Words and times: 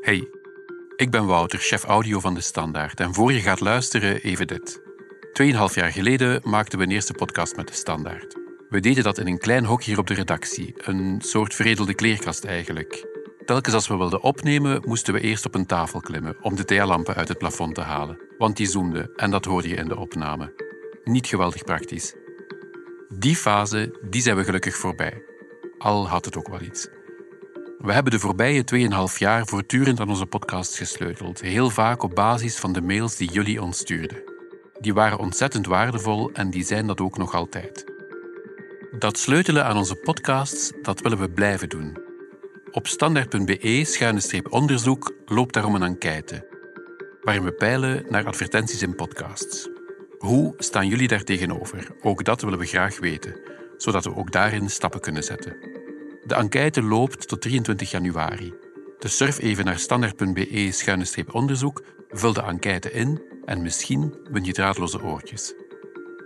Hey, 0.00 0.28
ik 0.96 1.10
ben 1.10 1.26
Wouter, 1.26 1.58
chef 1.58 1.84
audio 1.84 2.20
van 2.20 2.34
De 2.34 2.40
Standaard. 2.40 3.00
En 3.00 3.14
voor 3.14 3.32
je 3.32 3.40
gaat 3.40 3.60
luisteren, 3.60 4.22
even 4.22 4.46
dit. 4.46 4.82
Tweeënhalf 5.32 5.74
jaar 5.74 5.92
geleden 5.92 6.40
maakten 6.44 6.78
we 6.78 6.84
een 6.84 6.90
eerste 6.90 7.12
podcast 7.12 7.56
met 7.56 7.68
De 7.68 7.74
Standaard. 7.74 8.36
We 8.68 8.80
deden 8.80 9.04
dat 9.04 9.18
in 9.18 9.26
een 9.26 9.38
klein 9.38 9.64
hok 9.64 9.82
hier 9.82 9.98
op 9.98 10.06
de 10.06 10.14
redactie, 10.14 10.74
een 10.76 11.20
soort 11.20 11.54
veredelde 11.54 11.94
kleerkast 11.94 12.44
eigenlijk. 12.44 13.06
Telkens 13.44 13.74
als 13.74 13.88
we 13.88 13.96
wilden 13.96 14.22
opnemen, 14.22 14.82
moesten 14.84 15.14
we 15.14 15.20
eerst 15.20 15.46
op 15.46 15.54
een 15.54 15.66
tafel 15.66 16.00
klimmen 16.00 16.36
om 16.40 16.56
de 16.56 16.64
thealampen 16.64 17.14
uit 17.14 17.28
het 17.28 17.38
plafond 17.38 17.74
te 17.74 17.80
halen, 17.80 18.18
want 18.38 18.56
die 18.56 18.66
zoemden 18.66 19.10
en 19.16 19.30
dat 19.30 19.44
hoorde 19.44 19.68
je 19.68 19.76
in 19.76 19.88
de 19.88 19.96
opname. 19.96 20.52
Niet 21.04 21.26
geweldig 21.26 21.64
praktisch. 21.64 22.14
Die 23.08 23.36
fase, 23.36 23.98
die 24.10 24.22
zijn 24.22 24.36
we 24.36 24.44
gelukkig 24.44 24.76
voorbij. 24.76 25.22
Al 25.78 26.08
had 26.08 26.24
het 26.24 26.36
ook 26.36 26.48
wel 26.48 26.60
iets. 26.60 26.88
We 27.82 27.92
hebben 27.92 28.12
de 28.12 28.18
voorbije 28.18 28.64
2,5 29.12 29.18
jaar 29.18 29.46
voortdurend 29.46 30.00
aan 30.00 30.08
onze 30.08 30.26
podcast 30.26 30.76
gesleuteld, 30.76 31.40
heel 31.40 31.70
vaak 31.70 32.02
op 32.02 32.14
basis 32.14 32.56
van 32.56 32.72
de 32.72 32.80
mails 32.80 33.16
die 33.16 33.30
jullie 33.30 33.62
ons 33.62 33.78
stuurden. 33.78 34.22
Die 34.80 34.94
waren 34.94 35.18
ontzettend 35.18 35.66
waardevol 35.66 36.30
en 36.32 36.50
die 36.50 36.64
zijn 36.64 36.86
dat 36.86 37.00
ook 37.00 37.18
nog 37.18 37.34
altijd. 37.34 37.84
Dat 38.98 39.18
sleutelen 39.18 39.64
aan 39.64 39.76
onze 39.76 39.94
podcasts, 39.94 40.72
dat 40.82 41.00
willen 41.00 41.18
we 41.18 41.30
blijven 41.30 41.68
doen. 41.68 41.98
Op 42.70 42.86
standaard.be-onderzoek 42.86 45.14
loopt 45.26 45.54
daarom 45.54 45.74
een 45.74 45.82
enquête, 45.82 46.46
waarin 47.22 47.44
we 47.44 47.52
peilen 47.52 48.04
naar 48.08 48.26
advertenties 48.26 48.82
in 48.82 48.94
podcasts. 48.94 49.68
Hoe 50.18 50.54
staan 50.56 50.88
jullie 50.88 51.08
daar 51.08 51.24
tegenover? 51.24 51.88
Ook 52.02 52.24
dat 52.24 52.42
willen 52.42 52.58
we 52.58 52.66
graag 52.66 52.98
weten, 52.98 53.40
zodat 53.76 54.04
we 54.04 54.16
ook 54.16 54.32
daarin 54.32 54.70
stappen 54.70 55.00
kunnen 55.00 55.22
zetten. 55.22 55.79
De 56.30 56.36
enquête 56.36 56.82
loopt 56.82 57.28
tot 57.28 57.40
23 57.40 57.90
januari. 57.90 58.54
Dus 58.98 59.16
surf 59.16 59.38
even 59.38 59.64
naar 59.64 59.78
standaard.be-onderzoek, 59.78 61.82
vul 62.10 62.32
de 62.32 62.42
enquête 62.42 62.92
in 62.92 63.22
en 63.44 63.62
misschien 63.62 64.14
win 64.30 64.44
je 64.44 64.52
draadloze 64.52 65.02
oortjes. 65.02 65.54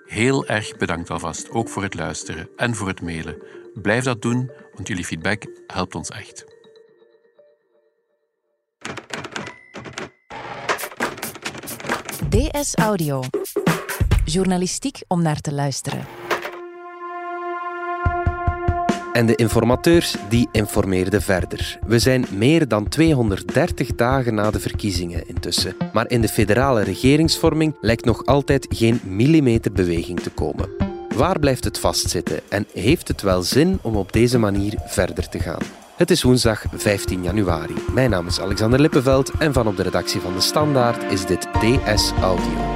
Heel 0.07 0.47
erg 0.47 0.77
bedankt 0.77 1.11
alvast, 1.11 1.51
ook 1.51 1.69
voor 1.69 1.83
het 1.83 1.95
luisteren 1.95 2.49
en 2.57 2.75
voor 2.75 2.89
het 2.89 3.03
mailen. 3.03 3.43
Blijf 3.75 4.05
dat 4.05 4.23
doen, 4.23 4.51
want 4.75 4.89
jullie 4.89 5.05
feedback 5.05 5.47
helpt 5.67 5.95
ons 5.95 6.09
echt. 6.09 6.45
DS 12.29 12.75
Audio. 12.75 13.23
Journalistiek 14.25 15.03
om 15.09 15.23
naar 15.23 15.41
te 15.41 15.53
luisteren. 15.53 16.24
En 19.15 19.27
de 19.27 19.35
informateurs 19.35 20.17
die 20.29 20.49
informeerden 20.53 21.23
verder. 21.23 21.79
We 21.87 21.99
zijn 21.99 22.27
meer 22.31 22.69
dan 22.69 22.89
230 22.89 23.95
dagen 23.95 24.35
na 24.35 24.51
de 24.51 24.61
verkiezingen 24.61 25.29
intussen. 25.29 25.77
Maar 25.93 26.11
in 26.11 26.21
de 26.21 26.29
federale 26.29 26.83
regeringsvorming 26.83 27.75
lijkt 27.81 28.05
nog 28.05 28.27
altijd 28.27 28.67
geen 28.71 29.01
millimeter 29.05 29.73
beweging 29.73 30.21
te 30.21 30.31
komen. 30.31 30.69
Waar 31.17 31.39
blijft 31.39 31.65
het 31.65 31.79
vastzitten 31.79 32.41
en 32.49 32.67
heeft 32.73 33.09
het 33.09 33.23
wel 33.23 33.43
zin 33.43 33.79
om 33.83 33.97
op 33.97 34.13
deze 34.13 34.39
manier 34.39 34.75
verder 34.87 35.29
te 35.29 35.39
gaan? 35.39 35.63
Het 35.97 36.11
is 36.11 36.23
woensdag 36.23 36.65
15 36.73 37.23
januari. 37.23 37.75
Mijn 37.93 38.11
naam 38.11 38.27
is 38.27 38.41
Alexander 38.41 38.81
Lippenveld 38.81 39.31
en 39.39 39.53
van 39.53 39.67
op 39.67 39.77
de 39.77 39.83
redactie 39.83 40.21
van 40.21 40.35
De 40.35 40.41
Standaard 40.41 41.13
is 41.13 41.27
dit 41.27 41.49
DS 41.53 42.13
Audio. 42.21 42.74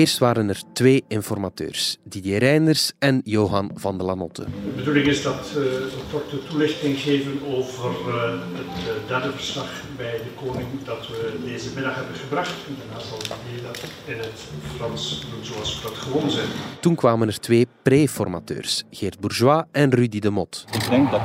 Eerst 0.00 0.18
waren 0.18 0.48
er 0.48 0.62
twee 0.72 1.04
informateurs, 1.08 1.96
Didier 2.04 2.38
Reinders 2.38 2.92
en 2.98 3.20
Johan 3.24 3.70
van 3.74 3.98
de 3.98 4.04
Lanotte. 4.04 4.44
De 4.44 4.72
bedoeling 4.76 5.06
is 5.06 5.22
dat 5.22 5.46
uh, 5.48 5.52
we 5.54 6.00
korte 6.10 6.38
toelichting 6.48 6.98
geven 6.98 7.32
over 7.46 7.90
uh, 8.08 8.14
het 8.52 8.86
uh, 8.86 9.08
derde 9.08 9.32
verslag 9.32 9.82
bij 9.96 10.12
de 10.12 10.44
koning 10.44 10.66
dat 10.84 11.08
we 11.08 11.38
deze 11.44 11.68
middag 11.74 11.94
hebben 11.94 12.14
gebracht. 12.14 12.54
En 12.68 12.76
daarna 12.78 13.04
zal 13.04 13.18
Didier 13.18 13.62
dat 13.62 13.84
in 14.04 14.18
het 14.18 14.40
Frans 14.76 15.26
doen 15.30 15.44
zoals 15.44 15.82
we 15.82 15.88
dat 15.88 15.98
gewoon 15.98 16.30
zijn. 16.30 16.48
Toen 16.80 16.94
kwamen 16.94 17.28
er 17.28 17.40
twee 17.40 17.66
preformateurs, 17.82 18.84
Geert 18.90 19.20
Bourgeois 19.20 19.64
en 19.72 19.90
Rudy 19.90 20.18
de 20.18 20.30
Mot. 20.30 20.64
Ik 20.72 20.90
denk 20.90 21.10
dat 21.10 21.20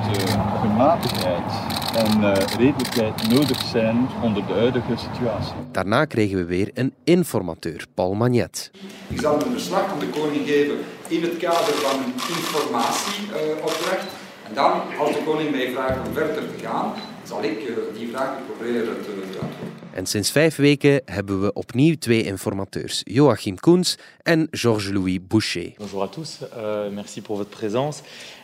gematigheid 0.62 1.85
en 1.96 2.36
redelijkheid 2.58 3.30
nodig 3.30 3.62
zijn 3.62 4.08
onder 4.22 4.48
de 4.48 4.54
huidige 4.54 4.96
situatie. 4.98 5.54
Daarna 5.72 6.06
kregen 6.06 6.38
we 6.38 6.46
weer 6.46 6.72
een 6.74 6.94
informateur, 7.04 7.86
Paul 7.94 8.14
Magnet. 8.14 8.72
Ik 9.08 9.22
zal 9.22 9.42
een 9.42 9.52
verslag 9.52 9.92
aan 9.92 10.00
de 10.00 10.10
koning 10.10 10.48
geven 10.48 10.78
in 11.08 11.22
het 11.22 11.38
kader 11.38 11.74
van 11.74 12.00
een 12.04 12.14
informatieopdracht. 12.14 14.08
en 14.48 14.54
dan, 14.54 14.72
als 15.00 15.12
de 15.12 15.24
koning 15.26 15.52
mij 15.52 15.72
vraagt 15.72 16.08
om 16.08 16.14
verder 16.14 16.36
te 16.36 16.66
gaan, 16.66 16.94
zal 17.24 17.44
ik 17.44 17.58
die 17.98 18.10
vraag 18.10 18.32
proberen 18.46 19.02
te 19.04 19.12
beantwoorden. 19.12 19.75
En 19.96 20.06
sinds 20.06 20.32
vijf 20.32 20.56
weken 20.56 21.02
hebben 21.06 21.42
we 21.42 21.54
opnieuw 21.54 21.96
twee 22.00 22.24
informateurs, 22.24 23.02
Joachim 23.04 23.60
Koens 23.60 23.98
en 24.24 24.48
Georges-Louis 24.52 25.20
Boucher. 25.28 25.74
Bonjour 25.78 26.04
à 26.04 26.08
tous, 26.08 26.40
euh, 26.58 26.92
merci 26.92 27.22
pour 27.22 27.38
votre 27.38 27.58
présence. 27.58 28.02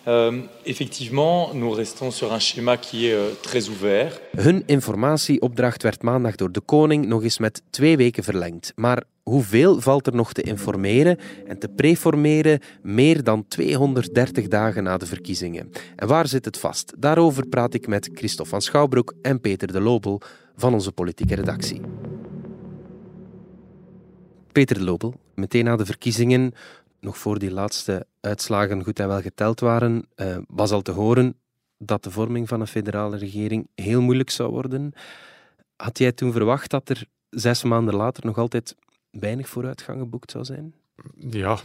Euh, 0.07 0.41
effectivement, 0.63 1.53
nous 1.53 1.75
restons 1.75 2.11
sur 2.11 2.31
un 2.31 2.39
schéma 2.39 2.77
qui 2.77 3.07
est 3.07 3.13
euh, 3.13 3.33
très 3.41 3.67
ouvert. 3.67 4.19
Hun 4.31 4.63
informatieopdracht 4.65 5.83
werd 5.83 6.03
maandag 6.03 6.35
door 6.35 6.51
de 6.51 6.61
koning 6.61 7.05
nog 7.05 7.23
eens 7.23 7.39
met 7.39 7.61
twee 7.69 7.97
weken 7.97 8.23
verlengd. 8.23 8.71
Maar 8.75 9.03
hoeveel 9.23 9.81
valt 9.81 10.07
er 10.07 10.15
nog 10.15 10.33
te 10.33 10.41
informeren 10.41 11.17
en 11.47 11.59
te 11.59 11.67
preformeren 11.67 12.59
meer 12.81 13.23
dan 13.23 13.47
230 13.47 14.47
dagen 14.47 14.83
na 14.83 14.97
de 14.97 15.05
verkiezingen? 15.05 15.71
En 15.95 16.07
waar 16.07 16.27
zit 16.27 16.45
het 16.45 16.57
vast? 16.57 16.93
Daarover 16.97 17.47
praat 17.47 17.73
ik 17.73 17.87
met 17.87 18.09
Christophe 18.13 18.51
van 18.51 18.61
Schouwbroek 18.61 19.13
en 19.21 19.39
Peter 19.41 19.71
de 19.71 19.81
Lobel 19.81 20.21
van 20.55 20.73
onze 20.73 20.91
politieke 20.91 21.35
redactie. 21.35 21.81
Peter 24.51 24.77
de 24.77 24.83
Lobel, 24.83 25.13
meteen 25.35 25.65
na 25.65 25.75
de 25.75 25.85
verkiezingen, 25.85 26.53
nog 26.99 27.17
voor 27.17 27.39
die 27.39 27.51
laatste 27.51 28.05
uitslagen 28.19 28.83
goed 28.83 28.99
en 28.99 29.07
wel 29.07 29.21
geteld 29.21 29.59
waren, 29.59 30.07
uh, 30.15 30.37
was 30.47 30.71
al 30.71 30.81
te 30.81 30.91
horen 30.91 31.35
dat 31.77 32.03
de 32.03 32.11
vorming 32.11 32.47
van 32.47 32.61
een 32.61 32.67
federale 32.67 33.17
regering 33.17 33.67
heel 33.75 34.01
moeilijk 34.01 34.29
zou 34.29 34.51
worden. 34.51 34.93
Had 35.75 35.97
jij 35.97 36.11
toen 36.11 36.31
verwacht 36.31 36.69
dat 36.69 36.89
er 36.89 37.05
zes 37.29 37.63
maanden 37.63 37.95
later 37.95 38.25
nog 38.25 38.37
altijd 38.37 38.75
weinig 39.09 39.49
vooruitgang 39.49 39.99
geboekt 39.99 40.31
zou 40.31 40.45
zijn? 40.45 40.73
Ja, 41.29 41.59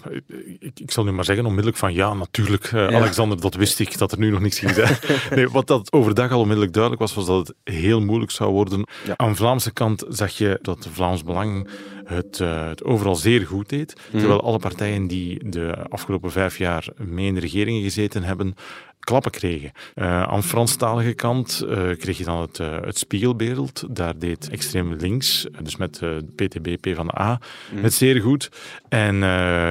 ik, 0.58 0.80
ik, 0.80 0.90
zal 0.90 1.04
nu 1.04 1.12
maar 1.12 1.24
zeggen 1.24 1.44
onmiddellijk 1.44 1.78
van 1.78 1.94
ja, 1.94 2.14
natuurlijk, 2.14 2.72
uh, 2.72 2.86
Alexander, 2.86 3.40
dat 3.40 3.54
wist 3.54 3.78
ik, 3.78 3.98
dat 3.98 4.12
er 4.12 4.18
nu 4.18 4.30
nog 4.30 4.40
niks 4.40 4.58
ging 4.58 4.74
zijn. 4.74 4.96
nee, 5.34 5.48
wat 5.48 5.66
dat 5.66 5.92
overdag 5.92 6.30
al 6.30 6.40
onmiddellijk 6.40 6.72
duidelijk 6.72 7.02
was, 7.02 7.14
was 7.14 7.26
dat 7.26 7.46
het 7.46 7.74
heel 7.74 8.00
moeilijk 8.00 8.30
zou 8.30 8.52
worden. 8.52 8.86
Aan 9.16 9.30
de 9.30 9.36
Vlaamse 9.36 9.72
kant 9.72 10.04
zag 10.08 10.30
je 10.30 10.58
dat 10.62 10.82
de 10.82 10.90
Vlaams 10.90 11.24
Belang 11.24 11.68
het, 12.04 12.38
uh, 12.38 12.68
het 12.68 12.84
overal 12.84 13.16
zeer 13.16 13.46
goed 13.46 13.68
deed, 13.68 13.94
mhm. 14.08 14.18
terwijl 14.18 14.42
alle 14.42 14.58
partijen 14.58 15.06
die 15.06 15.50
de 15.50 15.76
afgelopen 15.88 16.32
vijf 16.32 16.58
jaar 16.58 16.88
mee 16.96 17.26
in 17.26 17.34
de 17.34 17.40
regeringen 17.40 17.82
gezeten 17.82 18.22
hebben, 18.22 18.54
klappen 19.06 19.30
kregen. 19.30 19.70
Uh, 19.94 20.22
aan 20.22 20.40
de 20.40 20.46
Franstalige 20.46 21.12
kant 21.12 21.62
uh, 21.64 21.96
kreeg 21.96 22.18
je 22.18 22.24
dan 22.24 22.40
het, 22.40 22.58
uh, 22.58 22.80
het 22.80 22.98
spiegelbeeld. 22.98 23.84
Daar 23.90 24.18
deed 24.18 24.48
extreem 24.50 24.94
links, 24.94 25.46
dus 25.62 25.76
met 25.76 26.00
PTB, 26.34 26.76
P 26.80 26.94
van 26.94 27.06
de 27.06 27.20
A, 27.20 27.40
mm. 27.72 27.82
het 27.82 27.94
zeer 27.94 28.20
goed. 28.20 28.50
En 28.88 29.24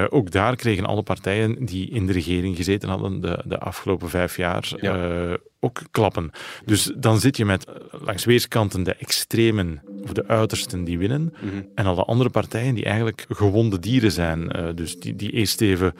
ook 0.10 0.32
daar 0.32 0.56
kregen 0.56 0.86
alle 0.86 1.04
partijen 1.04 1.66
die 1.66 1.90
in 1.90 2.06
de 2.06 2.14
regering 2.14 2.56
gezeten 2.56 2.90
hadden 2.90 3.22
de, 3.22 3.44
de 3.46 3.60
afgelopen 3.60 4.10
vijf 4.10 4.38
jaar 4.38 4.72
ja. 4.82 5.38
ook 5.60 5.82
klappen. 5.92 6.32
Dus 6.66 6.92
dan 6.98 7.20
zit 7.20 7.38
je 7.38 7.46
met 7.46 7.66
langs 7.92 8.26
weerskanten 8.26 8.84
de 8.84 8.96
extremen 8.96 9.82
of 10.04 10.12
de 10.12 10.28
uitersten 10.28 10.84
die 10.84 10.98
winnen. 10.98 11.34
Mm. 11.42 11.68
En 11.76 11.86
alle 11.86 12.04
andere 12.04 12.30
partijen 12.30 12.76
die 12.76 12.86
eigenlijk 12.86 13.26
gewonde 13.30 13.80
dieren 13.80 14.12
zijn. 14.12 14.74
dus 14.76 15.00
die, 15.00 15.16
die 15.16 15.32
eerst 15.32 15.62
even 15.62 15.94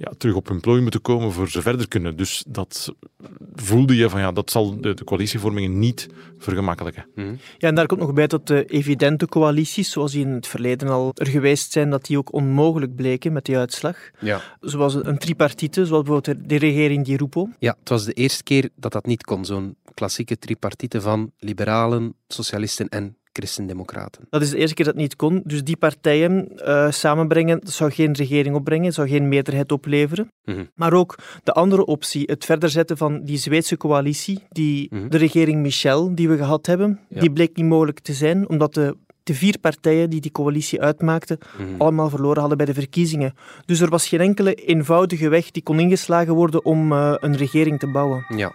ja, 0.00 0.12
terug 0.18 0.34
op 0.34 0.48
hun 0.48 0.60
plooi 0.60 0.80
moeten 0.80 1.00
komen 1.00 1.32
voor 1.32 1.48
ze 1.48 1.62
verder 1.62 1.88
kunnen. 1.88 2.16
Dus 2.16 2.44
dat 2.48 2.94
voelde 3.54 3.96
je 3.96 4.08
van 4.08 4.20
ja, 4.20 4.32
dat 4.32 4.50
zal 4.50 4.80
de, 4.80 4.94
de 4.94 5.04
coalitievormingen 5.04 5.78
niet 5.78 6.08
vergemakkelijken. 6.38 7.06
Mhm. 7.14 7.34
Ja, 7.58 7.68
en 7.68 7.74
daar 7.74 7.86
komt 7.86 8.00
nog 8.00 8.12
bij 8.12 8.26
dat 8.26 8.46
de 8.46 8.64
evidente 8.64 9.26
coalities, 9.26 9.90
zoals 9.90 10.12
die 10.12 10.24
in 10.24 10.32
het 10.32 10.46
verleden 10.46 10.88
al 10.88 11.10
er 11.14 11.26
geweest 11.26 11.72
zijn, 11.72 11.90
dat 11.90 12.04
die 12.04 12.18
ook 12.18 12.32
onmogelijk 12.32 12.94
bleken 12.94 13.32
met 13.32 13.44
die 13.44 13.56
uitslag. 13.56 13.96
Ja. 14.20 14.40
Zoals 14.60 14.94
een 14.94 15.18
tripartite, 15.18 15.86
zoals 15.86 16.04
bijvoorbeeld 16.04 16.48
de 16.48 16.56
regering 16.56 17.04
Di 17.04 17.16
Rupo. 17.16 17.48
Ja, 17.58 17.76
het 17.78 17.88
was 17.88 18.04
de 18.04 18.12
eerste 18.12 18.42
keer 18.42 18.68
dat 18.74 18.92
dat 18.92 19.06
niet 19.06 19.24
kon, 19.24 19.44
zo'n 19.44 19.76
klassieke 19.94 20.38
tripartite 20.38 21.00
van 21.00 21.32
liberalen, 21.38 22.14
socialisten 22.28 22.88
en 22.88 23.16
Christen-Democraten. 23.32 24.26
Dat 24.30 24.42
is 24.42 24.50
de 24.50 24.56
eerste 24.56 24.74
keer 24.74 24.84
dat 24.84 24.94
het 24.94 25.02
niet 25.02 25.16
kon. 25.16 25.40
Dus 25.44 25.64
die 25.64 25.76
partijen 25.76 26.48
uh, 26.56 26.90
samenbrengen, 26.90 27.60
dat 27.60 27.70
zou 27.72 27.90
geen 27.90 28.12
regering 28.12 28.54
opbrengen, 28.56 28.92
zou 28.92 29.08
geen 29.08 29.28
meerderheid 29.28 29.72
opleveren. 29.72 30.28
Mhm. 30.44 30.64
Maar 30.74 30.92
ook 30.92 31.18
de 31.44 31.52
andere 31.52 31.84
optie, 31.86 32.22
het 32.26 32.44
verder 32.44 32.68
zetten 32.70 32.96
van 32.96 33.24
die 33.24 33.36
Zweedse 33.36 33.76
coalitie, 33.76 34.42
die, 34.48 34.88
Mhm. 34.90 35.08
de 35.08 35.16
regering 35.16 35.60
Michel 35.60 36.14
die 36.14 36.28
we 36.28 36.36
gehad 36.36 36.66
hebben, 36.66 37.00
Ja. 37.08 37.20
die 37.20 37.32
bleek 37.32 37.56
niet 37.56 37.66
mogelijk 37.66 37.98
te 38.00 38.12
zijn, 38.12 38.48
omdat 38.48 38.74
de, 38.74 38.96
de 39.22 39.34
vier 39.34 39.58
partijen 39.58 40.10
die 40.10 40.20
die 40.20 40.30
coalitie 40.30 40.80
uitmaakten, 40.80 41.38
Mhm. 41.58 41.80
allemaal 41.80 42.08
verloren 42.10 42.38
hadden 42.38 42.56
bij 42.56 42.66
de 42.66 42.74
verkiezingen. 42.74 43.34
Dus 43.66 43.80
er 43.80 43.88
was 43.88 44.08
geen 44.08 44.20
enkele 44.20 44.54
eenvoudige 44.54 45.28
weg 45.28 45.50
die 45.50 45.62
kon 45.62 45.80
ingeslagen 45.80 46.34
worden 46.34 46.64
om 46.64 46.92
eh, 46.92 47.14
een 47.16 47.36
regering 47.36 47.78
te 47.78 47.90
bouwen. 47.90 48.24
Ja, 48.36 48.52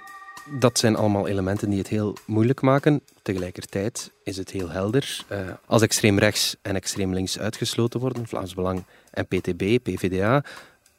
dat 0.50 0.80
zijn 0.80 0.96
allemaal 0.96 1.28
elementen 1.28 1.70
die 1.70 1.80
het 1.80 1.88
heel 1.88 2.18
moeilijk 2.26 2.62
maken. 2.62 3.02
Tegelijkertijd 3.22 4.12
is 4.24 4.38
het 4.38 4.52
heel 4.52 4.70
helder. 4.70 5.26
Eh, 5.28 5.40
als 5.66 5.82
extreem 5.82 6.20
rechts 6.20 6.56
en 6.62 6.76
extreem 6.76 7.14
links 7.14 7.40
uitgesloten 7.40 8.00
worden, 8.00 8.28
Vlaams 8.28 8.54
Belang 8.54 8.84
en 9.12 9.28
PTB, 9.28 9.80
PVDA, 9.84 10.44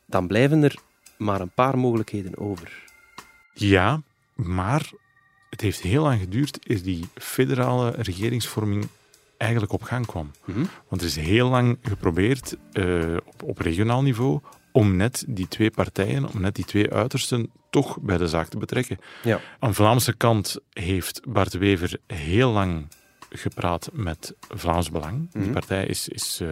dan 0.07 0.27
blijven 0.27 0.63
er 0.63 0.79
maar 1.17 1.41
een 1.41 1.55
paar 1.55 1.79
mogelijkheden 1.79 2.39
over. 2.39 2.85
Ja, 3.55 4.03
maar 4.35 4.91
het 5.51 5.61
heeft 5.61 5.81
heel 5.81 6.03
lang 6.03 6.21
geduurd 6.21 6.59
eer 6.63 6.83
die 6.83 7.09
federale 7.15 7.91
regeringsvorming 7.91 8.89
eigenlijk 9.37 9.73
op 9.73 9.83
gang 9.83 10.07
kwam. 10.07 10.31
Mhm. 10.45 10.65
Want 10.89 11.01
er 11.01 11.07
is 11.07 11.17
heel 11.17 11.49
lang 11.49 11.79
geprobeerd 11.83 12.57
eh, 12.73 13.17
op, 13.25 13.43
op 13.43 13.59
regionaal 13.59 14.03
niveau 14.03 14.41
om 14.77 14.97
net 14.97 15.25
die 15.29 15.49
twee 15.49 15.71
partijen, 15.71 16.29
om 16.33 16.41
net 16.41 16.55
die 16.55 16.65
twee 16.65 16.93
uitersten 16.93 17.51
toch 17.71 17.99
bij 18.01 18.17
de 18.17 18.29
zaak 18.29 18.49
te 18.49 18.59
betrekken. 18.59 18.99
Ja. 19.23 19.41
Aan 19.59 19.69
de 19.69 19.75
Vlaamse 19.75 20.17
kant 20.17 20.59
heeft 20.73 21.21
Bart 21.25 21.53
Wever 21.53 21.99
heel 22.07 22.51
lang 22.51 22.89
gepraat 23.37 23.89
met 23.93 24.35
Vlaams 24.49 24.91
Belang. 24.91 25.29
Die 25.33 25.43
Mhm. 25.43 25.53
partij 25.53 25.87
is, 25.87 26.09
is 26.09 26.41
eh, 26.43 26.49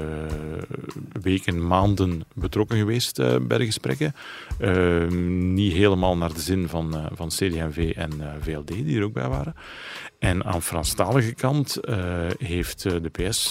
weken, 1.23 1.67
maanden 1.67 2.25
betrokken 2.35 2.79
geweest 2.79 3.19
eh, 3.19 3.37
bij 3.41 3.59
de 3.59 3.65
gesprekken. 3.65 4.15
Eh, 4.59 5.07
niet 5.09 5.73
helemaal 5.73 6.17
naar 6.17 6.33
de 6.35 6.41
zin 6.41 6.69
van, 6.69 6.95
eh, 6.97 7.07
van 7.13 7.29
CD&V 7.29 7.93
en 7.97 8.13
VLD, 8.41 8.67
die 8.67 8.99
er 8.99 9.05
ook 9.05 9.13
bij 9.13 9.29
waren. 9.29 9.55
En 10.19 10.45
aan 10.45 10.63
Franstalige 10.63 11.35
kant 11.35 11.79
heeft 12.39 12.83
de 12.83 13.11
PS, 13.13 13.51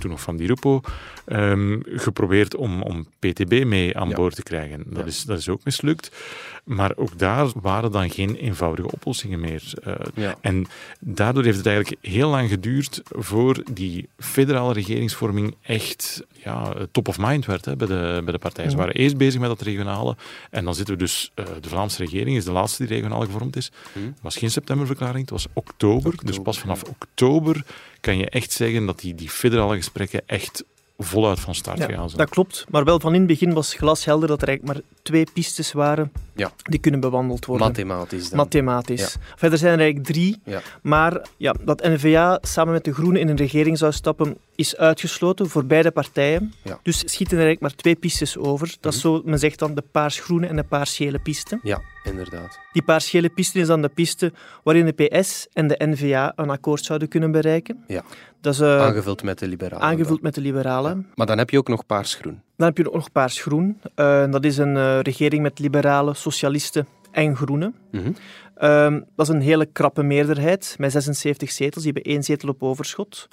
toen 0.00 0.10
nog 0.10 0.20
van 0.20 0.36
Di 0.36 0.46
Rupo, 0.46 0.80
ehm, 1.24 1.80
geprobeerd 1.84 2.54
om, 2.54 2.82
om 2.82 3.06
PTB 3.18 3.64
mee 3.64 3.96
aan 3.96 4.08
Ja. 4.08 4.14
boord 4.14 4.34
te 4.34 4.42
krijgen. 4.42 4.82
Dat, 4.86 4.98
Ja. 5.02 5.04
is, 5.04 5.24
dat 5.24 5.38
is 5.38 5.48
ook 5.48 5.64
mislukt. 5.64 6.16
Maar 6.64 6.92
ook 6.96 7.18
daar 7.18 7.46
waren 7.54 7.90
dan 7.92 8.10
geen 8.10 8.34
eenvoudige 8.36 8.90
oplossingen 8.90 9.40
meer. 9.40 9.72
Eh, 9.82 9.94
Ja. 10.14 10.34
en 10.40 10.66
daardoor 11.00 11.44
heeft 11.44 11.56
het 11.56 11.66
eigenlijk 11.66 12.06
heel 12.06 12.28
lang 12.28 12.48
geduurd 12.48 13.00
voor 13.10 13.62
die 13.72 14.08
federale 14.18 14.72
regeringsvorming 14.72 15.54
echt 15.62 16.22
ja, 16.32 16.74
top 16.92 17.08
of 17.08 17.18
mind 17.18 17.46
werd 17.46 17.64
hè, 17.64 17.76
bij, 17.76 17.86
de, 17.86 18.20
bij 18.24 18.32
de 18.32 18.38
partijen. 18.38 18.70
Ze 18.70 18.76
waren 18.76 18.94
eerst 18.94 19.16
bezig 19.16 19.40
met 19.40 19.48
dat 19.48 19.60
regionale. 19.60 20.16
En 20.50 20.64
dan 20.64 20.74
zitten 20.74 20.94
we 20.94 21.00
dus, 21.00 21.30
eh, 21.34 21.44
de 21.60 21.68
Vlaamse 21.68 22.02
regering 22.04 22.36
is 22.36 22.44
de 22.44 22.52
laatste 22.52 22.86
die 22.86 22.94
regionaal 22.96 23.20
gevormd 23.24 23.56
is. 23.56 23.70
Mhm. 23.92 24.06
Het 24.06 24.18
was 24.22 24.36
geen 24.36 24.50
septemberverklaring, 24.50 25.20
het 25.20 25.30
was 25.30 25.46
oktober. 25.52 26.06
Oktober, 26.12 26.26
Dus 26.26 26.38
pas 26.38 26.58
vanaf 26.58 26.82
oktober 26.82 27.64
kan 28.00 28.16
je 28.16 28.28
echt 28.30 28.52
zeggen 28.52 28.86
dat 28.86 29.00
die, 29.00 29.14
die 29.14 29.28
federale 29.30 29.76
gesprekken 29.76 30.22
echt 30.26 30.64
voluit 30.98 31.40
van 31.40 31.54
start 31.54 31.78
Ja, 31.78 31.84
gegaan 31.84 32.06
zijn. 32.06 32.18
Dat 32.20 32.28
klopt, 32.28 32.64
maar 32.70 32.84
wel 32.84 33.00
van 33.00 33.12
in 33.14 33.18
het 33.18 33.28
begin 33.28 33.52
was 33.52 33.74
glashelder 33.74 34.28
dat 34.28 34.42
er 34.42 34.48
eigenlijk 34.48 34.78
maar 34.78 34.86
twee 35.02 35.26
pistes 35.32 35.72
waren 35.72 36.12
Ja. 36.34 36.52
die 36.62 36.80
kunnen 36.80 37.00
bewandeld 37.00 37.46
worden. 37.46 37.66
Mathematisch 37.66 38.28
dan. 38.28 38.38
Mathematisch. 38.38 39.16
Verder 39.36 39.58
zijn 39.58 39.72
er 39.72 39.78
eigenlijk 39.80 40.08
drie, 40.12 40.40
Ja. 40.44 40.60
maar 40.82 41.26
ja, 41.36 41.54
dat 41.64 41.82
N-VA 41.82 42.38
samen 42.42 42.72
met 42.72 42.84
de 42.84 42.92
Groenen 42.94 43.20
in 43.20 43.28
een 43.28 43.36
regering 43.36 43.78
zou 43.78 43.92
stappen, 43.92 44.36
is 44.54 44.76
uitgesloten 44.76 45.48
voor 45.48 45.64
beide 45.64 45.90
partijen. 45.90 46.52
Ja. 46.62 46.78
Dus 46.82 46.98
schieten 46.98 47.38
er 47.38 47.44
eigenlijk 47.44 47.60
maar 47.60 47.74
twee 47.74 47.94
pistes 47.94 48.36
over. 48.38 48.76
Dat 48.80 48.92
is 48.94 49.02
Mhm. 49.04 49.14
zo, 49.14 49.22
men 49.24 49.38
zegt 49.38 49.58
dan 49.58 49.74
de 49.74 49.82
paars-groene 49.92 50.46
en 50.46 50.56
de 50.56 50.62
paars-gele 50.64 51.18
piste. 51.18 51.58
Ja, 51.62 51.80
inderdaad. 52.04 52.58
Die 52.72 52.82
paars-gele 52.82 53.28
piste 53.28 53.58
is 53.58 53.66
dan 53.66 53.82
de 53.82 53.88
piste 53.88 54.32
waarin 54.62 54.86
de 54.86 54.92
PS 55.08 55.46
en 55.52 55.66
de 55.68 55.74
N-VA 55.84 56.32
een 56.36 56.50
akkoord 56.50 56.84
zouden 56.84 57.08
kunnen 57.08 57.30
bereiken. 57.30 57.84
Ja. 57.86 58.02
Dat 58.40 58.54
is 58.54 58.60
eh, 58.60 58.80
Aangevuld 58.80 59.22
met 59.22 59.38
de 59.38 59.46
liberalen. 59.48 59.86
aangevuld 59.86 60.22
met 60.22 60.34
de 60.34 60.40
liberalen. 60.40 61.06
Maar 61.14 61.26
dan 61.26 61.38
heb 61.38 61.50
je 61.50 61.58
ook 61.58 61.68
nog 61.68 61.86
paars-groen. 61.86 62.40
Dan 62.62 62.70
heb 62.74 62.86
je 62.86 62.92
nog 62.92 63.12
Paars-Groen. 63.12 63.80
Eh, 63.94 64.30
dat 64.30 64.44
is 64.44 64.58
een 64.58 64.76
eh, 64.76 65.00
regering 65.00 65.42
met 65.42 65.58
liberalen, 65.58 66.16
socialisten 66.16 66.86
en 67.10 67.36
groenen. 67.36 67.74
Mhm. 67.90 68.12
Ehm, 68.54 69.00
dat 69.16 69.28
is 69.28 69.34
een 69.34 69.40
hele 69.40 69.66
krappe 69.66 70.02
meerderheid, 70.02 70.74
met 70.78 70.92
76 70.92 71.50
zetels. 71.50 71.84
Die 71.84 71.92
hebben 71.92 72.12
één 72.12 72.22
zetel 72.22 72.48
op 72.48 72.62
overschot. 72.62 73.28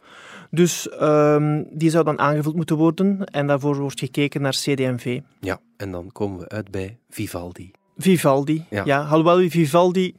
Dus 0.51 0.89
ehm, 0.89 1.63
die 1.71 1.89
zou 1.89 2.03
dan 2.03 2.19
aangevuld 2.19 2.55
moeten 2.55 2.75
worden. 2.75 3.23
En 3.25 3.47
daarvoor 3.47 3.77
wordt 3.77 3.99
gekeken 3.99 4.41
naar 4.41 4.51
CD&V. 4.53 5.19
Ja, 5.39 5.59
en 5.77 5.91
dan 5.91 6.11
komen 6.11 6.39
we 6.39 6.49
uit 6.49 6.71
bij 6.71 6.97
Vivaldi. 7.09 7.71
Vivaldi. 7.97 8.65
Ja. 8.69 8.81
Ja. 8.85 9.01
alhoewel 9.01 9.49
Vivaldi... 9.49 10.15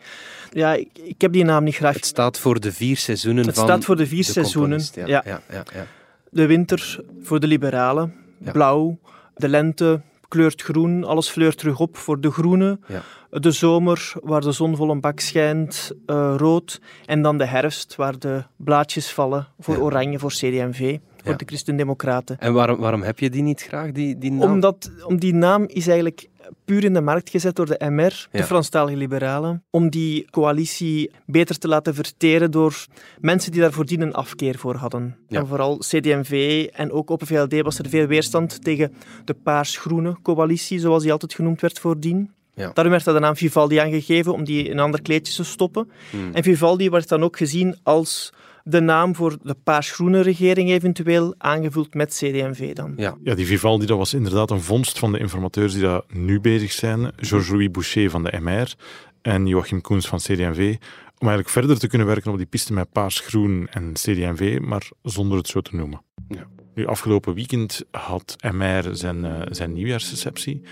Ja, 0.50 0.74
ik, 0.74 0.88
ik 1.02 1.20
heb 1.20 1.32
die 1.32 1.44
naam 1.44 1.64
niet 1.64 1.76
graag. 1.76 1.94
Het 1.94 2.06
staat 2.06 2.38
voor 2.38 2.60
de 2.60 2.72
vier 2.72 2.96
seizoenen 2.96 3.46
Het 3.46 3.54
van 3.54 3.64
staat 3.64 3.84
voor 3.84 3.96
de 3.96 4.06
vier 4.06 4.24
de 4.24 4.32
seizoenen. 4.32 4.78
componist, 4.78 4.94
Ja. 4.94 5.06
Ja. 5.06 5.22
Ja, 5.24 5.42
ja, 5.50 5.64
ja. 5.74 5.86
De 6.30 6.46
winter 6.46 7.00
voor 7.22 7.40
de 7.40 7.46
liberalen, 7.46 8.14
Ja. 8.44 8.52
blauw. 8.52 8.98
De 9.34 9.48
lente 9.48 10.00
kleurt 10.28 10.62
groen, 10.62 11.04
alles 11.04 11.28
fleurt 11.28 11.58
terug 11.58 11.80
op 11.80 11.96
voor 11.96 12.20
de 12.20 12.30
groenen. 12.30 12.80
Ja. 12.86 13.02
De 13.40 13.50
zomer, 13.50 14.12
waar 14.22 14.40
de 14.40 14.52
zon 14.52 14.76
vol 14.76 14.90
een 14.90 15.00
bak 15.00 15.20
schijnt, 15.20 15.92
eh, 16.06 16.34
rood. 16.36 16.80
En 17.06 17.22
dan 17.22 17.38
de 17.38 17.44
herfst, 17.44 17.96
waar 17.96 18.18
de 18.18 18.42
blaadjes 18.56 19.12
vallen 19.12 19.48
voor 19.58 19.74
Ja. 19.74 19.80
oranje, 19.80 20.18
voor 20.18 20.30
CD&V, 20.30 20.98
voor 21.24 21.36
de 21.36 21.44
Christen-Democraten. 21.44 22.38
En 22.38 22.52
waarom, 22.52 22.78
waarom 22.78 23.02
heb 23.02 23.18
je 23.18 23.30
die 23.30 23.42
niet 23.42 23.62
graag, 23.62 23.92
die, 23.92 24.18
die 24.18 24.32
naam? 24.32 24.52
Omdat 24.52 24.90
om 25.04 25.18
die 25.18 25.34
naam 25.34 25.64
is 25.66 25.86
eigenlijk 25.86 26.28
puur 26.64 26.84
in 26.84 26.92
de 26.94 27.00
markt 27.00 27.30
gezet 27.30 27.56
door 27.56 27.66
de 27.66 27.90
MR, 27.90 28.28
de 28.30 28.38
Ja. 28.38 28.44
Franstalige 28.44 28.96
Liberalen, 28.96 29.64
om 29.70 29.90
die 29.90 30.30
coalitie 30.30 31.10
beter 31.26 31.58
te 31.58 31.68
laten 31.68 31.94
verteren 31.94 32.50
door 32.50 32.86
mensen 33.20 33.52
die 33.52 33.60
daar 33.60 33.72
voordien 33.72 34.00
een 34.00 34.14
afkeer 34.14 34.58
voor 34.58 34.74
hadden. 34.74 35.16
Ja. 35.28 35.40
En 35.40 35.46
vooral 35.46 35.78
CD&V 35.78 36.66
en 36.72 36.92
ook 36.92 37.10
Open 37.10 37.26
VLD 37.26 37.62
was 37.62 37.78
er 37.78 37.88
veel 37.88 38.06
weerstand 38.06 38.64
tegen 38.64 38.92
de 39.24 39.34
paars-groene 39.34 40.16
coalitie, 40.22 40.78
zoals 40.78 41.02
die 41.02 41.12
altijd 41.12 41.34
genoemd 41.34 41.60
werd 41.60 41.78
voordien. 41.78 42.30
Ja. 42.54 42.70
Daarom 42.72 42.92
werd 42.92 43.04
dat 43.04 43.14
de 43.14 43.20
naam 43.20 43.36
Vivaldi 43.36 43.76
aangegeven, 43.76 44.32
om 44.32 44.44
die 44.44 44.64
in 44.64 44.70
een 44.70 44.78
ander 44.78 45.02
kleedje 45.02 45.34
te 45.34 45.44
stoppen. 45.44 45.90
Hmm. 46.10 46.30
En 46.32 46.42
Vivaldi 46.42 46.90
werd 46.90 47.08
dan 47.08 47.22
ook 47.22 47.36
gezien 47.36 47.76
als 47.82 48.32
de 48.70 48.80
naam 48.80 49.14
voor 49.14 49.38
de 49.42 49.56
paars-groene 49.64 50.20
regering 50.20 50.70
eventueel, 50.70 51.34
aangevuld 51.38 51.94
met 51.94 52.08
CD&V 52.08 52.72
dan. 52.72 52.92
Ja. 52.96 53.16
Ja, 53.22 53.34
die 53.34 53.46
Vivaldi 53.46 53.86
dat 53.86 53.98
was 53.98 54.14
inderdaad 54.14 54.50
een 54.50 54.60
vondst 54.60 54.98
van 54.98 55.12
de 55.12 55.18
informateurs 55.18 55.72
die 55.72 55.82
daar 55.82 56.02
nu 56.08 56.40
bezig 56.40 56.72
zijn. 56.72 57.12
Georges-Louis 57.16 57.70
Boucher 57.70 58.10
van 58.10 58.24
de 58.24 58.38
MR 58.40 58.74
en 59.22 59.46
Joachim 59.46 59.80
Koens 59.80 60.08
van 60.08 60.18
CD&V. 60.18 60.76
Om 61.18 61.28
eigenlijk 61.28 61.48
verder 61.48 61.78
te 61.78 61.86
kunnen 61.86 62.06
werken 62.06 62.30
op 62.30 62.36
die 62.36 62.46
piste 62.46 62.72
met 62.72 62.92
Paars, 62.92 63.20
Groen 63.20 63.68
en 63.70 63.92
CD&V, 63.92 64.58
maar 64.60 64.88
zonder 65.02 65.38
het 65.38 65.48
zo 65.48 65.60
te 65.60 65.76
noemen. 65.76 66.02
Ja. 66.28 66.46
Nu, 66.74 66.86
afgelopen 66.86 67.34
weekend 67.34 67.84
had 67.90 68.36
MR 68.52 68.88
zijn, 68.92 69.24
eh, 69.24 69.40
zijn 69.50 69.72
nieuwjaarsreceptie. 69.72 70.62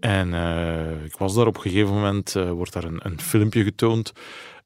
En 0.00 0.34
eh, 0.34 1.04
ik 1.04 1.16
was 1.16 1.34
daar 1.34 1.46
op 1.46 1.56
een 1.56 1.62
gegeven 1.62 1.94
moment, 1.94 2.36
eh, 2.36 2.50
wordt 2.50 2.72
daar 2.72 2.84
een, 2.84 3.00
een 3.02 3.20
filmpje 3.20 3.62
getoond. 3.62 4.12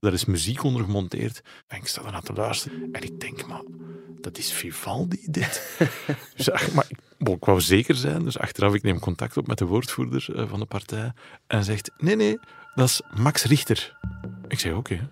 Daar 0.03 0.13
is 0.13 0.25
muziek 0.25 0.63
onder 0.63 0.85
gemonteerd. 0.85 1.43
En 1.67 1.77
ik 1.77 1.87
sta 1.87 2.05
ernaar 2.05 2.23
te 2.23 2.33
luisteren. 2.33 2.89
En 2.93 3.03
ik 3.03 3.21
denk, 3.21 3.47
maar 3.47 3.63
dat 4.21 4.39
is 4.39 4.53
Vivaldi, 4.53 5.21
dit. 5.27 5.79
dus, 6.37 6.49
maar 6.73 6.87
ik, 6.89 6.99
bon, 7.19 7.35
ik 7.35 7.45
wou 7.45 7.61
zeker 7.61 7.95
zijn. 7.95 8.25
Dus 8.25 8.39
achteraf, 8.39 8.75
ik 8.75 8.83
neem 8.83 8.99
contact 8.99 9.37
op 9.37 9.47
met 9.47 9.59
de 9.59 9.65
woordvoerder 9.65 10.27
eh, 10.37 10.49
van 10.49 10.61
de 10.61 10.67
partij. 10.67 11.13
En 11.47 11.65
zegt, 11.65 11.91
nee, 11.99 12.17
nee, 12.17 12.39
dat 12.75 12.89
is 12.89 13.01
Max 13.17 13.45
Richter. 13.45 13.97
Ik 14.49 14.61
zeg, 14.61 14.75
oké. 14.75 15.09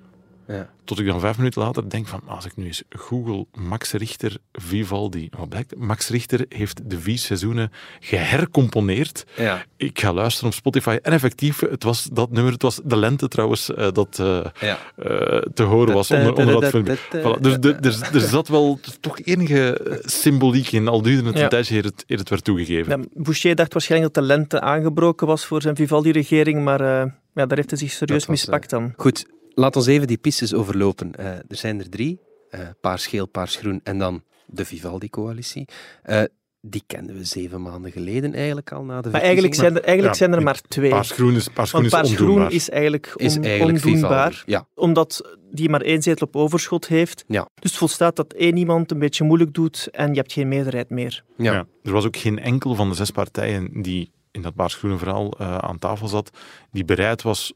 Ja. 0.50 0.70
Tot 0.84 0.98
ik 0.98 1.06
dan 1.06 1.20
vijf 1.20 1.36
minuten 1.36 1.62
later 1.62 1.90
denk 1.90 2.06
van, 2.06 2.20
als 2.26 2.44
ik 2.44 2.56
nu 2.56 2.64
eens 2.66 2.82
google 2.88 3.46
Max 3.54 3.92
Richter 3.92 4.36
Vivaldi. 4.52 5.28
Wat 5.38 5.48
blijkt? 5.48 5.76
Max 5.76 6.08
Richter 6.08 6.44
heeft 6.48 6.90
de 6.90 7.00
vier 7.00 7.18
seizoenen 7.18 7.70
gehercomponeerd. 8.00 9.24
Ja. 9.36 9.64
Ik 9.76 10.00
ga 10.00 10.12
luisteren 10.12 10.48
op 10.48 10.54
Spotify. 10.54 10.98
En 11.02 11.12
effectief, 11.12 11.60
het 11.60 11.82
was 11.82 12.08
dat 12.12 12.30
nummer, 12.30 12.52
het 12.52 12.62
was 12.62 12.80
de 12.84 12.96
lente 12.96 13.28
trouwens, 13.28 13.74
eh, 13.74 13.92
dat 13.92 14.18
eh, 14.18 14.40
Ja. 14.60 14.78
eh, 14.96 15.38
te 15.54 15.62
horen 15.62 15.94
was 15.94 16.10
onder, 16.10 16.32
onder 16.34 16.60
dat 16.60 16.70
filmpje. 16.70 16.96
Voilà, 16.98 17.40
dus 17.40 17.58
de- 17.58 17.72
er, 17.80 18.14
er 18.14 18.20
zat 18.20 18.48
wel 18.48 18.80
toch 19.00 19.20
enige 19.20 19.98
symboliek 20.04 20.72
in, 20.72 20.88
al 20.88 21.02
duurde 21.02 21.26
het 21.26 21.36
Ja. 21.36 21.42
een 21.42 21.48
tijdje 21.48 21.76
eer 21.76 21.84
het, 21.84 22.04
eer 22.06 22.18
het 22.18 22.28
werd 22.28 22.44
toegegeven. 22.44 22.98
Ja, 23.00 23.06
Boucher 23.14 23.54
dacht 23.54 23.72
waarschijnlijk 23.72 24.14
dat 24.14 24.22
de 24.24 24.28
lente 24.30 24.60
aangebroken 24.60 25.26
was 25.26 25.44
voor 25.46 25.62
zijn 25.62 25.76
Vivaldi-regering, 25.76 26.64
maar 26.64 26.80
eh, 26.80 27.10
ja, 27.34 27.46
daar 27.46 27.56
heeft 27.56 27.70
hij 27.70 27.78
zich 27.78 27.90
serieus 27.90 28.26
mispakt 28.26 28.70
dan. 28.70 28.92
Goed, 28.96 29.26
laat 29.60 29.76
ons 29.76 29.86
even 29.86 30.06
die 30.06 30.18
pistes 30.18 30.54
overlopen. 30.54 31.14
Eh, 31.14 31.26
er 31.26 31.44
zijn 31.48 31.78
er 31.80 31.88
drie. 31.88 32.20
eh 32.50 32.60
paars, 32.80 33.06
geel, 33.06 33.26
paars, 33.26 33.56
groen 33.56 33.80
en 33.84 33.98
dan 33.98 34.22
de 34.46 34.64
Vivaldi-coalitie. 34.64 35.68
Eh, 36.02 36.22
die 36.60 36.82
kenden 36.86 37.16
we 37.16 37.24
zeven 37.24 37.62
maanden 37.62 37.92
geleden 37.92 38.34
eigenlijk 38.34 38.72
al 38.72 38.84
na 38.84 39.00
de 39.00 39.10
Maar 39.10 39.20
eigenlijk 39.20 39.54
zijn 39.54 39.74
er, 39.76 39.82
eigenlijk 39.82 40.12
Ja, 40.12 40.18
zijn 40.18 40.32
er 40.32 40.42
maar 40.42 40.60
twee. 40.68 40.90
Paars-groen 40.90 41.34
is, 41.34 41.48
paars-groen 41.48 41.82
Want 41.82 41.92
is 41.94 42.00
paars-groen 42.00 42.28
ondoenbaar. 42.28 42.52
is 42.52 42.70
eigenlijk, 42.70 43.12
on- 43.16 43.26
Is 43.26 43.38
eigenlijk 43.38 43.84
ondoenbaar, 43.84 44.42
ja. 44.46 44.66
omdat 44.74 45.36
die 45.50 45.68
maar 45.68 45.80
één 45.80 46.02
zetel 46.02 46.26
op 46.26 46.36
overschot 46.36 46.86
heeft. 46.86 47.24
Ja. 47.28 47.48
Dus 47.54 47.70
het 47.70 47.78
volstaat 47.78 48.16
dat 48.16 48.32
één 48.32 48.56
iemand 48.56 48.90
een 48.90 48.98
beetje 48.98 49.24
moeilijk 49.24 49.54
doet 49.54 49.88
en 49.90 50.08
je 50.10 50.18
hebt 50.18 50.32
geen 50.32 50.48
meerderheid 50.48 50.90
meer. 50.90 51.24
Ja. 51.36 51.52
Ja. 51.52 51.66
Er 51.82 51.92
was 51.92 52.04
ook 52.06 52.16
geen 52.16 52.38
enkel 52.38 52.74
van 52.74 52.88
de 52.88 52.94
zes 52.94 53.10
partijen 53.10 53.82
die 53.82 54.10
in 54.30 54.42
dat 54.42 54.54
paars-groene 54.54 54.98
verhaal 54.98 55.32
eh, 55.38 55.56
aan 55.58 55.78
tafel 55.78 56.08
zat, 56.08 56.30
die 56.72 56.84
bereid 56.84 57.22
was 57.22 57.52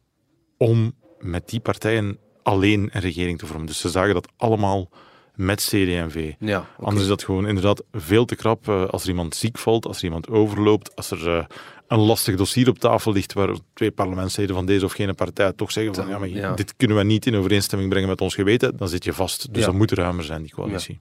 om 0.57 0.93
met 1.25 1.49
die 1.49 1.61
partijen 1.61 2.19
alleen 2.43 2.89
een 2.93 3.01
regering 3.01 3.39
te 3.39 3.47
vormen. 3.47 3.67
Dus 3.67 3.81
ze 3.81 3.89
zagen 3.89 4.15
dat 4.15 4.29
allemaal 4.37 4.91
met 5.35 5.61
CD&V. 5.61 6.33
Ja. 6.39 6.67
Anders 6.79 7.03
is 7.03 7.09
dat 7.09 7.25
gewoon 7.25 7.49
inderdaad 7.49 7.83
veel 7.93 8.25
te 8.25 8.37
krap 8.37 8.69
eh, 8.69 8.85
als 8.87 9.03
er 9.03 9.09
iemand 9.09 9.35
ziek 9.35 9.59
valt, 9.59 9.87
als 9.87 9.99
er 9.99 10.05
iemand 10.05 10.29
overloopt, 10.29 10.97
als 10.97 11.11
er 11.11 11.29
eh, 11.37 11.45
een 11.89 11.99
lastig 11.99 12.37
dossier 12.37 12.69
op 12.69 12.79
tafel 12.79 13.13
ligt 13.13 13.33
waar 13.33 13.57
twee 13.73 13.91
parlementsleden 13.91 14.55
van 14.55 14.67
deze 14.67 14.85
of 14.85 14.93
gene 14.93 15.15
partij 15.15 15.53
toch 15.53 15.73
zeggen 15.73 15.95
van 15.95 16.09
ja, 16.09 16.19
maar 16.19 16.29
ja. 16.29 16.55
dit 16.55 16.77
kunnen 16.77 16.97
we 16.97 17.03
niet 17.03 17.27
in 17.27 17.35
overeenstemming 17.35 17.91
brengen 17.91 18.09
met 18.09 18.21
ons 18.21 18.35
geweten, 18.35 18.77
dan 18.77 18.89
zit 18.89 19.05
je 19.05 19.13
vast. 19.13 19.53
Dus 19.53 19.61
Ja. 19.61 19.67
dat 19.67 19.79
moet 19.79 19.93
ruimer 19.93 20.25
zijn, 20.25 20.43
die 20.43 20.55
coalitie. 20.55 21.01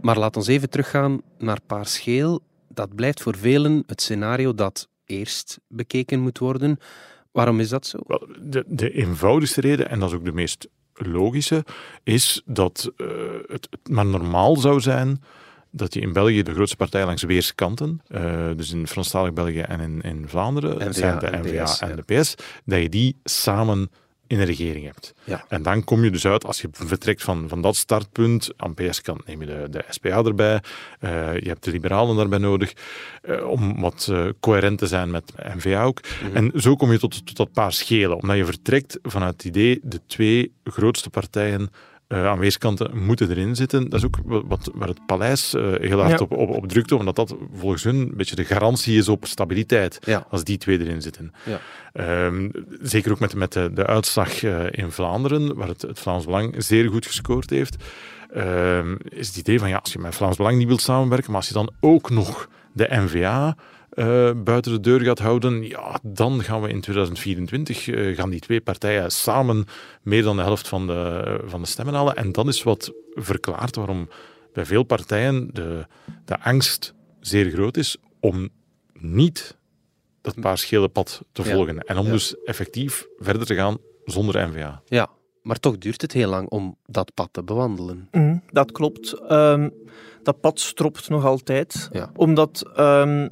Maar 0.00 0.18
laat 0.18 0.36
ons 0.36 0.46
even 0.46 0.70
teruggaan 0.70 1.20
naar 1.38 1.58
paars-geel. 1.66 2.40
Dat 2.68 2.94
blijft 2.94 3.22
voor 3.22 3.36
velen 3.36 3.82
het 3.86 4.02
scenario 4.02 4.54
dat 4.54 4.88
eerst 5.04 5.58
bekeken 5.68 6.20
moet 6.20 6.38
worden. 6.38 6.78
Waarom 7.38 7.60
is 7.60 7.68
dat 7.68 7.86
zo? 7.86 7.98
Wel, 8.06 8.28
de, 8.40 8.64
de 8.66 8.92
eenvoudigste 8.92 9.60
reden, 9.60 9.90
en 9.90 10.00
dat 10.00 10.08
is 10.08 10.14
ook 10.14 10.24
de 10.24 10.32
meest 10.32 10.68
logische, 10.94 11.64
is 12.02 12.42
dat 12.44 12.92
eh, 12.96 13.06
het, 13.46 13.68
het 13.70 13.88
maar 13.88 14.06
normaal 14.06 14.56
zou 14.56 14.80
zijn 14.80 15.22
dat 15.70 15.94
je 15.94 16.00
in 16.00 16.12
België 16.12 16.42
de 16.42 16.54
grootste 16.54 16.76
partij 16.76 17.04
langs 17.04 17.22
weerskanten, 17.22 18.00
eh, 18.08 18.50
dus 18.56 18.72
in 18.72 18.86
Franstalig 18.86 19.32
België 19.32 19.60
en 19.60 19.80
in, 19.80 20.00
in 20.00 20.28
Vlaanderen, 20.28 20.76
NVA 20.76 20.92
zijn 20.92 21.18
de 21.18 21.26
NVA 21.26 21.88
en 21.88 21.96
de 21.96 22.20
PS, 22.20 22.34
dat 22.64 22.82
je 22.82 22.88
die 22.88 23.16
samen 23.24 23.90
in 24.28 24.40
een 24.40 24.46
regering 24.46 24.84
hebt. 24.84 25.14
Ja. 25.24 25.44
En 25.48 25.62
dan 25.62 25.84
kom 25.84 26.04
je 26.04 26.10
dus 26.10 26.26
uit, 26.26 26.44
als 26.44 26.60
je 26.60 26.68
vertrekt 26.72 27.22
van, 27.22 27.48
van 27.48 27.62
dat 27.62 27.76
startpunt, 27.76 28.50
aan 28.56 28.74
PS-kant 28.74 29.26
neem 29.26 29.40
je 29.40 29.46
de, 29.46 29.66
de 29.70 29.84
SPA 29.88 30.22
erbij, 30.22 30.60
eh, 31.00 31.10
je 31.38 31.48
hebt 31.48 31.64
de 31.64 31.70
liberalen 31.70 32.16
daarbij 32.16 32.38
nodig, 32.38 32.72
eh, 33.22 33.48
om 33.48 33.80
wat 33.80 34.08
eh, 34.10 34.28
coherent 34.40 34.78
te 34.78 34.86
zijn 34.86 35.10
met 35.10 35.32
N-VA 35.56 35.82
ook. 35.82 36.00
Mhm. 36.22 36.36
En 36.36 36.60
zo 36.60 36.76
kom 36.76 36.92
je 36.92 36.98
tot, 36.98 37.26
tot 37.26 37.36
dat 37.36 37.52
paar 37.52 37.72
schelen, 37.72 38.16
omdat 38.16 38.36
je 38.36 38.44
vertrekt 38.44 38.98
vanuit 39.02 39.32
het 39.32 39.44
idee, 39.44 39.80
de 39.82 40.00
twee 40.06 40.52
grootste 40.64 41.10
partijen 41.10 41.70
eh, 42.08 42.26
aan 42.26 42.38
weerskanten 42.38 43.04
moeten 43.04 43.30
erin 43.30 43.56
zitten. 43.56 43.88
Dat 43.88 43.98
is 43.98 44.06
ook 44.06 44.16
wa- 44.24 44.42
wat, 44.46 44.70
waar 44.74 44.88
het 44.88 45.06
paleis 45.06 45.54
eh, 45.54 45.62
heel 45.80 45.98
hard 46.00 46.10
Ja. 46.18 46.24
op, 46.24 46.32
op, 46.32 46.50
op 46.50 46.68
drukte, 46.68 46.96
omdat 46.96 47.16
dat 47.16 47.36
volgens 47.54 47.82
hun 47.82 47.94
een 47.96 48.12
beetje 48.16 48.36
de 48.36 48.44
garantie 48.44 48.98
is 48.98 49.08
op 49.08 49.26
stabiliteit, 49.26 49.98
Ja. 50.00 50.26
als 50.30 50.44
die 50.44 50.58
twee 50.58 50.80
erin 50.80 51.02
zitten. 51.02 51.32
Ja. 51.44 51.60
Ehm, 51.92 52.48
zeker 52.82 53.12
ook 53.12 53.20
met, 53.20 53.34
met 53.34 53.52
de, 53.52 53.70
de 53.74 53.86
uitslag 53.86 54.42
eh, 54.42 54.64
in 54.70 54.90
Vlaanderen, 54.90 55.54
waar 55.54 55.68
het, 55.68 55.82
het 55.82 55.98
Vlaams 55.98 56.24
Belang 56.24 56.54
zeer 56.58 56.88
goed 56.90 57.06
gescoord 57.06 57.50
heeft, 57.50 57.76
ehm, 58.32 58.96
is 59.08 59.26
het 59.26 59.36
idee 59.36 59.58
van 59.58 59.68
ja, 59.68 59.76
als 59.76 59.92
je 59.92 59.98
met 59.98 60.14
Vlaams 60.14 60.36
Belang 60.36 60.56
niet 60.58 60.66
wilt 60.66 60.80
samenwerken, 60.80 61.28
maar 61.30 61.40
als 61.40 61.48
je 61.48 61.54
dan 61.54 61.70
ook 61.80 62.10
nog 62.10 62.48
de 62.72 62.86
NVA 62.90 63.56
eh, 63.98 64.30
buiten 64.44 64.72
de 64.72 64.80
deur 64.80 65.00
gaat 65.00 65.18
houden, 65.18 65.62
ja, 65.68 65.98
dan 66.02 66.42
gaan 66.42 66.60
we 66.62 66.68
in 66.68 66.80
2024 66.80 67.88
eh, 67.88 68.16
gaan 68.16 68.30
die 68.30 68.40
twee 68.40 68.60
partijen 68.60 69.10
samen 69.10 69.64
meer 70.02 70.22
dan 70.22 70.36
de 70.36 70.42
helft 70.42 70.68
van 70.68 70.86
de, 70.86 71.40
van 71.44 71.60
de 71.60 71.66
stemmen 71.68 71.94
halen. 71.94 72.16
En 72.16 72.32
dat 72.32 72.46
is 72.48 72.62
wat 72.62 72.92
verklaart 73.14 73.76
waarom 73.76 74.08
bij 74.52 74.66
veel 74.66 74.82
partijen 74.82 75.50
de, 75.52 75.86
de 76.24 76.40
angst 76.40 76.94
zeer 77.20 77.50
groot 77.50 77.76
is 77.76 77.96
om 78.20 78.48
niet 78.92 79.56
dat 80.20 80.40
paars-gele 80.40 80.88
pad 80.88 81.22
te 81.32 81.42
Ja. 81.42 81.50
volgen. 81.54 81.78
En 81.78 81.98
om 81.98 82.06
Ja. 82.06 82.12
dus 82.12 82.42
effectief 82.44 83.06
verder 83.18 83.46
te 83.46 83.54
gaan 83.54 83.78
zonder 84.04 84.48
NVA. 84.48 84.82
Ja, 84.86 85.08
maar 85.42 85.60
toch 85.60 85.78
duurt 85.78 86.02
het 86.02 86.12
heel 86.12 86.28
lang 86.28 86.48
om 86.48 86.76
dat 86.86 87.14
pad 87.14 87.28
te 87.32 87.42
bewandelen. 87.42 88.08
Mhm, 88.10 88.38
dat 88.50 88.72
klopt. 88.72 89.12
Ehm, 89.12 89.68
dat 90.22 90.40
pad 90.40 90.60
stropt 90.60 91.08
nog 91.08 91.24
altijd. 91.24 91.88
Ja. 91.92 92.10
Omdat 92.16 92.70
ehm, 92.76 93.28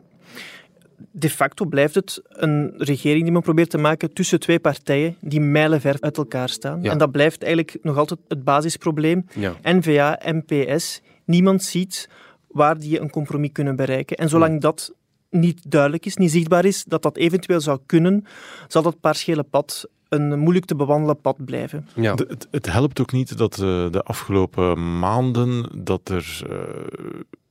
de 1.10 1.30
facto 1.30 1.64
blijft 1.64 1.94
het 1.94 2.22
een 2.28 2.72
regering 2.76 3.22
die 3.22 3.32
men 3.32 3.42
probeert 3.42 3.70
te 3.70 3.78
maken 3.78 4.12
tussen 4.12 4.40
twee 4.40 4.58
partijen 4.58 5.16
die 5.20 5.40
mijlenver 5.40 5.96
uit 6.00 6.16
elkaar 6.16 6.48
staan. 6.48 6.82
Ja. 6.82 6.90
En 6.90 6.98
dat 6.98 7.10
blijft 7.10 7.42
eigenlijk 7.42 7.78
nog 7.82 7.96
altijd 7.96 8.20
het 8.28 8.44
basisprobleem. 8.44 9.26
Ja. 9.34 9.54
N-VA 9.62 10.18
en 10.18 10.44
PS, 10.44 11.00
niemand 11.24 11.62
ziet 11.62 12.08
waar 12.46 12.78
die 12.78 13.00
een 13.00 13.10
compromis 13.10 13.52
kunnen 13.52 13.76
bereiken. 13.76 14.16
En 14.16 14.28
zolang 14.28 14.60
dat 14.60 14.94
niet 15.30 15.70
duidelijk 15.70 16.06
is, 16.06 16.16
niet 16.16 16.30
zichtbaar 16.30 16.64
is, 16.64 16.84
dat 16.84 17.02
dat 17.02 17.16
eventueel 17.16 17.60
zou 17.60 17.78
kunnen, 17.86 18.24
zal 18.68 18.82
dat 18.82 19.00
paarschele 19.00 19.42
pad 19.42 19.88
een 20.08 20.38
moeilijk 20.38 20.64
te 20.64 20.76
bewandelen 20.76 21.20
pad 21.20 21.44
blijven. 21.44 21.88
Ja. 21.94 22.14
De- 22.14 22.26
het, 22.28 22.48
het 22.50 22.72
helpt 22.72 23.00
ook 23.00 23.12
niet 23.12 23.38
dat 23.38 23.52
eh, 23.52 23.90
de 23.90 24.02
afgelopen 24.02 24.98
maanden 24.98 25.70
dat 25.84 26.08
er 26.08 26.42
eh, 26.50 26.58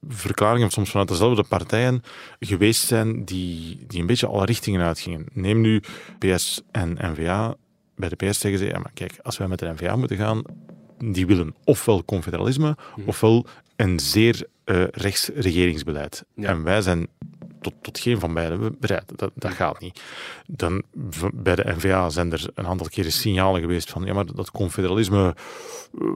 verklaringen, 0.07 0.69
soms 0.69 0.89
vanuit 0.89 1.09
dezelfde 1.09 1.43
partijen, 1.43 2.03
geweest 2.39 2.87
zijn 2.87 3.25
die, 3.25 3.79
die 3.87 3.99
een 3.99 4.07
beetje 4.07 4.27
alle 4.27 4.45
richtingen 4.45 4.81
uitgingen. 4.81 5.25
Neem 5.33 5.61
nu 5.61 5.81
PS 6.19 6.61
en 6.71 6.97
NVA. 7.01 7.55
Bij 7.95 8.09
de 8.09 8.15
PS 8.15 8.39
zeggen 8.39 8.59
ze, 8.59 8.65
ja, 8.65 8.79
maar 8.79 8.91
kijk, 8.93 9.19
als 9.23 9.37
wij 9.37 9.47
met 9.47 9.59
de 9.59 9.73
NVA 9.73 9.95
moeten 9.95 10.17
gaan, 10.17 10.43
die 10.97 11.25
willen 11.25 11.55
ofwel 11.63 12.05
confederalisme, 12.05 12.77
ofwel 13.05 13.45
een 13.75 13.99
zeer 13.99 14.47
eh, 14.63 14.83
rechts 14.91 15.29
regeringsbeleid. 15.35 16.25
Ja. 16.35 16.49
En 16.49 16.63
wij 16.63 16.81
zijn 16.81 17.07
tot, 17.61 17.73
tot 17.81 17.99
geen 17.99 18.19
van 18.19 18.33
beide 18.33 18.71
bereid. 18.79 19.11
Dat, 19.15 19.31
dat 19.35 19.53
gaat 19.53 19.79
niet. 19.79 20.01
Dan, 20.47 20.83
bij 21.33 21.55
de 21.55 21.73
NVA 21.75 22.09
zijn 22.09 22.31
er 22.31 22.49
een 22.53 22.67
aantal 22.67 22.87
keren 22.87 23.11
signalen 23.11 23.61
geweest 23.61 23.89
van 23.89 24.05
ja, 24.05 24.13
maar 24.13 24.25
dat 24.25 24.51
confederalisme, 24.51 25.35
eh, 25.35 26.07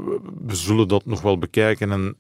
we 0.45 0.55
zullen 0.55 0.87
dat 0.87 1.05
nog 1.05 1.21
wel 1.21 1.37
bekijken 1.37 1.91
en 1.91 2.15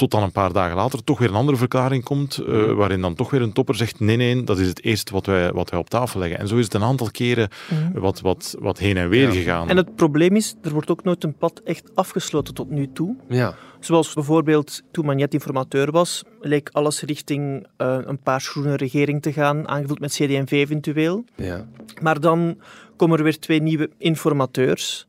tot 0.00 0.10
dan 0.10 0.22
een 0.22 0.32
paar 0.32 0.52
dagen 0.52 0.76
later 0.76 1.04
toch 1.04 1.18
weer 1.18 1.28
een 1.28 1.34
andere 1.34 1.56
verklaring 1.58 2.04
komt, 2.04 2.38
eh, 2.38 2.72
waarin 2.72 3.00
dan 3.00 3.14
toch 3.14 3.30
weer 3.30 3.42
een 3.42 3.52
topper 3.52 3.74
zegt 3.74 4.00
nee, 4.00 4.16
nee, 4.16 4.44
dat 4.44 4.58
is 4.58 4.68
het 4.68 4.84
eerste 4.84 5.12
wat 5.12 5.26
wij, 5.26 5.52
wat 5.52 5.70
wij 5.70 5.78
op 5.78 5.90
tafel 5.90 6.20
leggen. 6.20 6.38
En 6.38 6.48
zo 6.48 6.56
is 6.56 6.64
het 6.64 6.74
een 6.74 6.82
aantal 6.82 7.10
keren 7.10 7.48
wat, 7.94 8.20
wat, 8.20 8.56
wat 8.58 8.78
heen 8.78 8.96
en 8.96 9.08
weer 9.08 9.26
Ja. 9.26 9.32
gegaan. 9.32 9.68
En 9.68 9.76
het 9.76 9.94
probleem 9.94 10.36
is, 10.36 10.54
er 10.62 10.72
wordt 10.72 10.90
ook 10.90 11.04
nooit 11.04 11.24
een 11.24 11.36
pad 11.36 11.60
echt 11.64 11.90
afgesloten 11.94 12.54
tot 12.54 12.70
nu 12.70 12.90
toe. 12.92 13.16
Ja. 13.28 13.54
Zoals 13.80 14.12
bijvoorbeeld 14.14 14.82
toen 14.90 15.04
Magnet 15.06 15.32
informateur 15.34 15.90
was, 15.90 16.22
leek 16.40 16.68
alles 16.72 17.02
richting 17.02 17.66
eh, 17.76 17.98
een 18.04 18.18
paarsgroene 18.18 18.76
regering 18.76 19.22
te 19.22 19.32
gaan, 19.32 19.68
aangevuld 19.68 20.00
met 20.00 20.12
CD&V 20.12 20.50
eventueel. 20.50 21.24
Ja. 21.36 21.66
Maar 22.02 22.20
dan 22.20 22.58
komen 22.96 23.18
er 23.18 23.24
weer 23.24 23.38
twee 23.38 23.62
nieuwe 23.62 23.90
informateurs. 23.98 25.06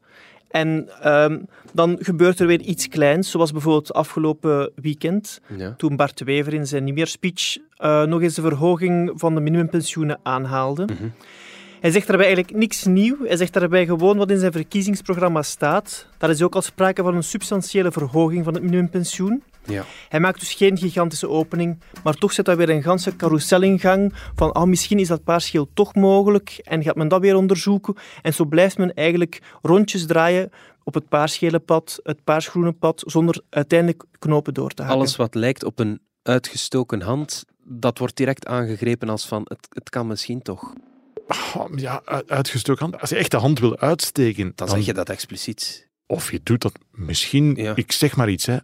En 0.52 0.90
ehm, 1.02 1.40
dan 1.74 1.98
gebeurt 2.00 2.40
er 2.40 2.48
weer 2.48 2.62
iets 2.62 2.88
kleins, 2.88 3.32
zoals 3.32 3.52
bijvoorbeeld 3.52 3.94
afgelopen 3.94 4.72
weekend, 4.76 5.42
Ja. 5.58 5.74
toen 5.78 5.96
Bart 5.96 6.18
de 6.18 6.26
Wever 6.26 6.54
in 6.54 6.68
zijn 6.68 6.84
nieuwjaarspeech 6.84 7.58
eh 7.78 8.04
nog 8.04 8.22
eens 8.22 8.36
de 8.36 8.42
verhoging 8.42 9.12
van 9.16 9.36
de 9.36 9.42
minimumpensioenen 9.42 10.20
aanhaalde. 10.24 10.84
Mhm. 10.86 11.08
Hij 11.80 11.92
zegt 11.92 12.08
daarbij 12.08 12.26
eigenlijk 12.26 12.58
niks 12.58 12.84
nieuw. 12.84 13.18
Hij 13.26 13.38
zegt 13.38 13.54
daarbij 13.54 13.86
gewoon 13.86 14.18
wat 14.18 14.32
in 14.32 14.40
zijn 14.40 14.52
verkiezingsprogramma 14.52 15.42
staat. 15.42 16.08
Daar 16.18 16.30
is 16.30 16.42
ook 16.42 16.56
al 16.56 16.62
sprake 16.62 17.04
van 17.04 17.16
een 17.16 17.24
substantiële 17.24 17.92
verhoging 17.92 18.44
van 18.44 18.54
het 18.54 18.64
minimumpensioen. 18.64 19.44
Ja. 19.66 19.86
Hij 20.10 20.20
maakt 20.20 20.40
dus 20.40 20.54
geen 20.54 20.78
gigantische 20.78 21.30
opening, 21.30 21.80
maar 22.04 22.14
toch 22.14 22.32
zet 22.34 22.46
hij 22.46 22.58
weer 22.58 22.70
een 22.70 22.84
ganse 22.84 23.16
carousel 23.16 23.62
in 23.62 23.80
gang 23.80 24.14
van 24.36 24.56
oh, 24.56 24.64
misschien 24.64 25.00
is 25.00 25.08
dat 25.08 25.24
paarscheel 25.24 25.70
toch 25.74 25.96
mogelijk 25.96 26.60
en 26.64 26.84
gaat 26.84 26.96
men 26.96 27.08
dat 27.08 27.22
weer 27.22 27.36
onderzoeken. 27.36 27.96
En 28.22 28.34
zo 28.34 28.46
blijft 28.46 28.78
men 28.78 28.94
eigenlijk 28.94 29.42
rondjes 29.62 30.06
draaien 30.06 30.50
op 30.84 30.94
het 30.94 31.10
paarsgele 31.10 31.60
pad, 31.60 32.00
het 32.04 32.24
paarsgroene 32.24 32.72
pad, 32.72 33.04
zonder 33.06 33.42
uiteindelijk 33.50 34.04
knopen 34.20 34.54
door 34.54 34.70
te 34.70 34.82
hakken. 34.82 35.00
Alles 35.00 35.16
wat 35.16 35.36
lijkt 35.36 35.64
op 35.64 35.80
een 35.80 36.00
uitgestoken 36.24 37.02
hand, 37.02 37.46
dat 37.64 37.98
wordt 37.98 38.16
direct 38.18 38.46
aangegrepen 38.48 39.10
als 39.10 39.28
van 39.28 39.42
het, 39.44 39.68
het 39.70 39.90
kan 39.90 40.08
misschien 40.08 40.42
toch. 40.42 40.74
Oh, 41.56 41.66
ja, 41.76 42.02
uitgestoken 42.28 42.82
hand. 42.84 43.02
Als 43.02 43.10
je 43.10 43.16
echt 43.16 43.32
de 43.32 43.38
hand 43.38 43.60
wil 43.60 43.78
uitsteken, 43.78 44.52
Dan 44.56 44.70
zeg 44.70 44.86
je 44.86 44.94
dat 44.94 45.10
expliciet. 45.10 45.90
Of 46.08 46.32
je 46.32 46.40
doet 46.44 46.62
dat 46.62 46.74
misschien, 46.92 47.56
Ja. 47.56 47.76
ik 47.76 47.92
zeg 47.92 48.16
maar 48.16 48.30
iets, 48.30 48.46
hè, 48.46 48.58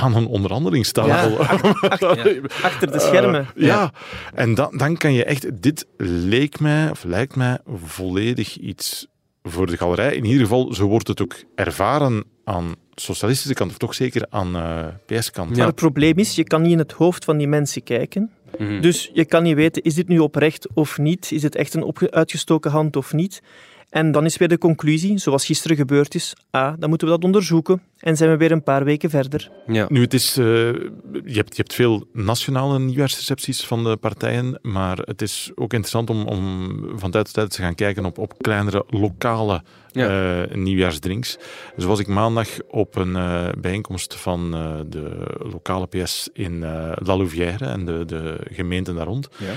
aan 0.00 0.16
een 0.16 0.26
onderhandelingstafel. 0.26 1.30
Ja, 1.30 1.46
Achter 2.62 2.92
de 2.92 3.00
schermen. 3.00 3.46
Eh, 3.56 3.66
ja, 3.66 3.92
en 4.34 4.54
dan, 4.54 4.76
dan 4.76 4.96
kan 4.96 5.12
je 5.12 5.24
echt... 5.24 5.62
Dit 5.62 5.86
leek 5.96 6.60
mij, 6.60 6.90
of 6.90 7.04
lijkt 7.04 7.36
mij, 7.36 7.58
volledig 7.84 8.56
iets 8.56 9.06
voor 9.42 9.66
de 9.66 9.76
galerij. 9.76 10.14
In 10.14 10.24
ieder 10.24 10.42
geval, 10.42 10.74
zo 10.74 10.86
wordt 10.86 11.08
het 11.08 11.22
ook 11.22 11.34
ervaren 11.54 12.24
aan 12.44 12.74
de 12.94 13.00
socialistische 13.00 13.54
kant, 13.54 13.70
of 13.70 13.76
toch 13.76 13.94
zeker 13.94 14.26
aan 14.30 14.56
eh 14.56 14.86
PS-kant. 15.06 15.56
Maar 15.56 15.66
het 15.66 15.74
probleem 15.74 16.18
is, 16.18 16.34
je 16.34 16.44
kan 16.44 16.62
niet 16.62 16.72
in 16.72 16.78
het 16.78 16.92
hoofd 16.92 17.24
van 17.24 17.36
die 17.36 17.48
mensen 17.48 17.82
kijken. 17.82 18.30
Mhm. 18.58 18.80
Dus 18.80 19.10
je 19.12 19.24
kan 19.24 19.42
niet 19.42 19.54
weten, 19.54 19.82
is 19.82 19.94
dit 19.94 20.08
nu 20.08 20.18
oprecht 20.18 20.68
of 20.74 20.98
niet? 20.98 21.32
Is 21.32 21.42
het 21.42 21.54
echt 21.54 21.74
een 21.74 21.94
uitgestoken 22.10 22.70
hand 22.70 22.96
of 22.96 23.12
niet? 23.12 23.42
En 23.90 24.12
dan 24.12 24.24
is 24.24 24.36
weer 24.36 24.48
de 24.48 24.58
conclusie, 24.58 25.18
zoals 25.18 25.46
gisteren 25.46 25.76
gebeurd 25.76 26.14
is, 26.14 26.34
ah, 26.50 26.72
dan 26.78 26.88
moeten 26.88 27.06
we 27.06 27.14
dat 27.14 27.24
onderzoeken. 27.24 27.82
En 27.98 28.16
zijn 28.16 28.30
we 28.30 28.36
weer 28.36 28.52
een 28.52 28.62
paar 28.62 28.84
weken 28.84 29.10
verder. 29.10 29.50
Ja. 29.66 29.86
Nu, 29.88 30.00
het 30.00 30.14
is, 30.14 30.38
uh, 30.38 30.46
je, 30.46 31.34
hebt, 31.34 31.56
je 31.56 31.62
hebt 31.62 31.74
veel 31.74 32.08
nationale 32.12 32.78
nieuwjaarsrecepties 32.78 33.64
van 33.64 33.84
de 33.84 33.96
partijen, 33.96 34.58
maar 34.62 34.98
het 34.98 35.22
is 35.22 35.50
ook 35.54 35.72
interessant 35.72 36.10
om, 36.10 36.26
om 36.26 36.72
van 36.98 37.10
tijd 37.10 37.24
tot 37.24 37.34
tijd 37.34 37.50
te 37.50 37.62
gaan 37.62 37.74
kijken 37.74 38.04
op, 38.04 38.18
op 38.18 38.34
kleinere 38.38 38.84
lokale 38.88 39.62
ja. 39.92 40.42
uh, 40.46 40.54
nieuwjaarsdrinks. 40.54 41.38
Zo 41.78 41.86
was 41.86 42.00
ik 42.00 42.06
maandag 42.06 42.48
op 42.68 42.96
een 42.96 43.12
uh, 43.12 43.48
bijeenkomst 43.58 44.14
van 44.14 44.50
de 44.88 45.34
lokale 45.52 45.86
PS 45.86 46.28
in 46.32 46.60
La 46.98 47.16
Louvière 47.16 47.66
en 47.66 47.84
de, 47.84 48.04
de 48.04 48.38
gemeenten 48.50 48.94
daar 48.94 49.06
rond. 49.06 49.28
Ja. 49.36 49.54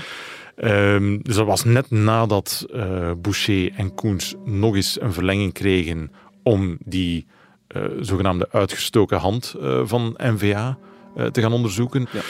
Um, 0.64 1.22
dus 1.22 1.34
dat 1.34 1.46
was 1.46 1.64
net 1.64 1.90
nadat 1.90 2.66
uh, 2.74 3.10
Boucher 3.18 3.72
en 3.76 3.94
Koens 3.94 4.34
nog 4.44 4.74
eens 4.74 5.00
een 5.00 5.12
verlenging 5.12 5.52
kregen 5.52 6.12
om 6.42 6.78
die 6.84 7.26
uh, 7.76 7.82
zogenaamde 8.00 8.48
uitgestoken 8.50 9.18
hand 9.18 9.56
uh, 9.60 9.80
van 9.84 10.14
NVA 10.16 10.78
te 11.32 11.40
gaan 11.40 11.52
onderzoeken. 11.52 12.08
Ja. 12.12 12.20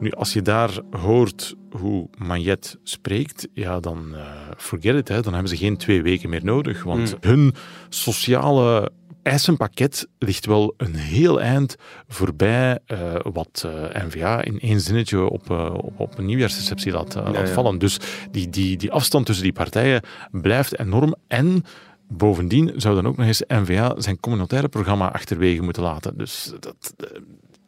Nu, 0.00 0.10
als 0.10 0.32
je 0.32 0.42
daar 0.42 0.70
hoort 0.90 1.54
hoe 1.70 2.08
Magnet 2.18 2.78
spreekt, 2.82 3.48
ja, 3.54 3.80
dan 3.80 4.14
forget 4.56 4.96
it. 4.96 5.08
Hè. 5.08 5.22
Dan 5.22 5.32
hebben 5.32 5.50
ze 5.50 5.56
geen 5.56 5.76
twee 5.76 6.02
weken 6.02 6.30
meer 6.30 6.44
nodig. 6.44 6.82
Want 6.82 7.10
mm. 7.10 7.16
hun 7.20 7.54
sociale 7.88 8.90
eisenpakket 9.22 10.08
ligt 10.18 10.46
wel 10.46 10.74
een 10.76 10.94
heel 10.94 11.40
eind 11.40 11.76
voorbij 12.08 12.78
uh, 12.86 13.14
wat 13.32 13.62
uh, 13.66 13.96
eh, 13.96 14.06
NVA 14.06 14.44
in 14.44 14.60
één 14.60 14.80
zinnetje 14.80 15.28
op, 15.28 15.50
uh, 15.50 15.74
op 15.96 16.18
een 16.18 16.24
nieuwjaarsreceptie 16.24 16.92
laat, 16.92 17.14
laat 17.14 17.50
vallen. 17.50 17.78
Dus 17.78 17.98
die, 18.30 18.50
die, 18.50 18.76
die 18.76 18.92
afstand 18.92 19.26
tussen 19.26 19.44
die 19.44 19.52
partijen 19.52 20.02
blijft 20.30 20.78
enorm. 20.78 21.14
En 21.28 21.64
bovendien 22.08 22.72
zou 22.76 22.94
dan 22.94 23.06
ook 23.06 23.16
nog 23.16 23.26
eens 23.26 23.42
NVA 23.46 23.94
zijn 23.96 24.20
communautaire 24.20 24.68
programma 24.68 25.12
achterwege 25.12 25.62
moeten 25.62 25.82
laten. 25.82 26.16
Dus 26.16 26.52
dat, 26.60 26.94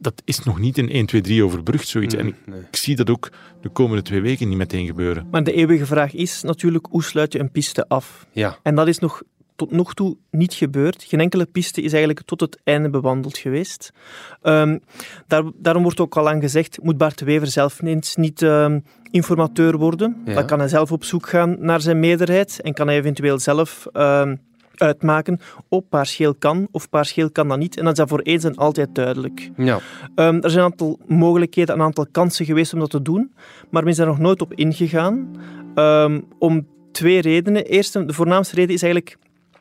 dat 0.04 0.22
is 0.24 0.42
nog 0.42 0.58
niet 0.58 0.78
in 0.78 0.90
1, 0.90 1.06
2, 1.06 1.20
3 1.20 1.44
overbrugd, 1.44 1.88
zoiets. 1.88 2.14
en 2.14 2.26
ik, 2.26 2.36
ik, 2.70 2.76
zie 2.76 2.96
dat 2.96 3.10
ook 3.10 3.30
de 3.60 3.68
komende 3.68 4.02
twee 4.02 4.20
weken 4.20 4.48
niet 4.48 4.58
meteen 4.58 4.86
gebeuren. 4.86 5.26
Maar 5.30 5.44
de 5.44 5.52
eeuwige 5.52 5.86
vraag 5.86 6.12
is 6.12 6.42
natuurlijk, 6.42 6.86
hoe 6.90 7.02
sluit 7.02 7.32
je 7.32 7.38
een 7.38 7.50
piste 7.50 7.88
af? 7.88 8.26
Ja. 8.32 8.58
En 8.62 8.74
dat 8.74 8.88
is 8.88 8.98
nog 8.98 9.22
tot 9.56 9.70
nog 9.70 9.94
toe 9.94 10.16
niet 10.30 10.54
gebeurd. 10.54 11.04
Geen 11.04 11.20
enkele 11.20 11.44
piste 11.44 11.82
is 11.82 11.90
eigenlijk 11.90 12.26
tot 12.26 12.40
het 12.40 12.60
einde 12.64 12.90
bewandeld 12.90 13.38
geweest. 13.38 13.92
Um, 14.42 14.80
daar, 15.26 15.42
daarom 15.54 15.82
wordt 15.82 16.00
ook 16.00 16.16
al 16.16 16.28
aan 16.28 16.40
gezegd, 16.40 16.78
moet 16.82 16.98
Bart 16.98 17.18
de 17.18 17.24
Wever 17.24 17.46
zelf 17.46 17.82
eens 17.82 18.16
niet 18.16 18.40
um, 18.40 18.84
informateur 19.10 19.76
worden. 19.76 20.16
Dan 20.24 20.46
kan 20.46 20.58
hij 20.58 20.68
zelf 20.68 20.92
op 20.92 21.04
zoek 21.04 21.28
gaan 21.28 21.56
naar 21.58 21.80
zijn 21.80 22.00
meerderheid 22.00 22.60
en 22.60 22.74
kan 22.74 22.86
hij 22.86 22.96
eventueel 22.96 23.38
zelf... 23.38 23.86
Um, 23.92 24.40
uitmaken 24.76 25.40
op 25.68 25.84
paarscheel 25.88 26.34
kan 26.34 26.68
of 26.70 26.88
paarscheel 26.88 27.30
kan 27.30 27.48
dat 27.48 27.58
niet. 27.58 27.76
En 27.76 27.82
dat 27.84 27.92
is 27.92 27.98
dat 27.98 28.08
voor 28.08 28.20
eens 28.20 28.44
en 28.44 28.56
altijd 28.56 28.94
duidelijk. 28.94 29.50
Ja. 29.56 29.74
Um, 30.14 30.42
er 30.42 30.50
zijn 30.50 30.64
een 30.64 30.70
aantal 30.70 30.98
mogelijkheden, 31.06 31.74
een 31.74 31.82
aantal 31.82 32.06
kansen 32.10 32.46
geweest 32.46 32.72
om 32.72 32.78
dat 32.78 32.90
te 32.90 33.02
doen, 33.02 33.32
maar 33.70 33.82
men 33.82 33.92
is 33.92 33.98
daar 33.98 34.06
nog 34.06 34.18
nooit 34.18 34.40
op 34.40 34.54
ingegaan. 34.54 35.30
Um, 35.74 36.24
om 36.38 36.66
twee 36.92 37.20
redenen. 37.20 37.64
Eerst, 37.64 37.92
de 37.92 38.12
voornaamste 38.12 38.54
reden 38.54 38.74
is 38.74 38.82
eigenlijk 38.82 39.16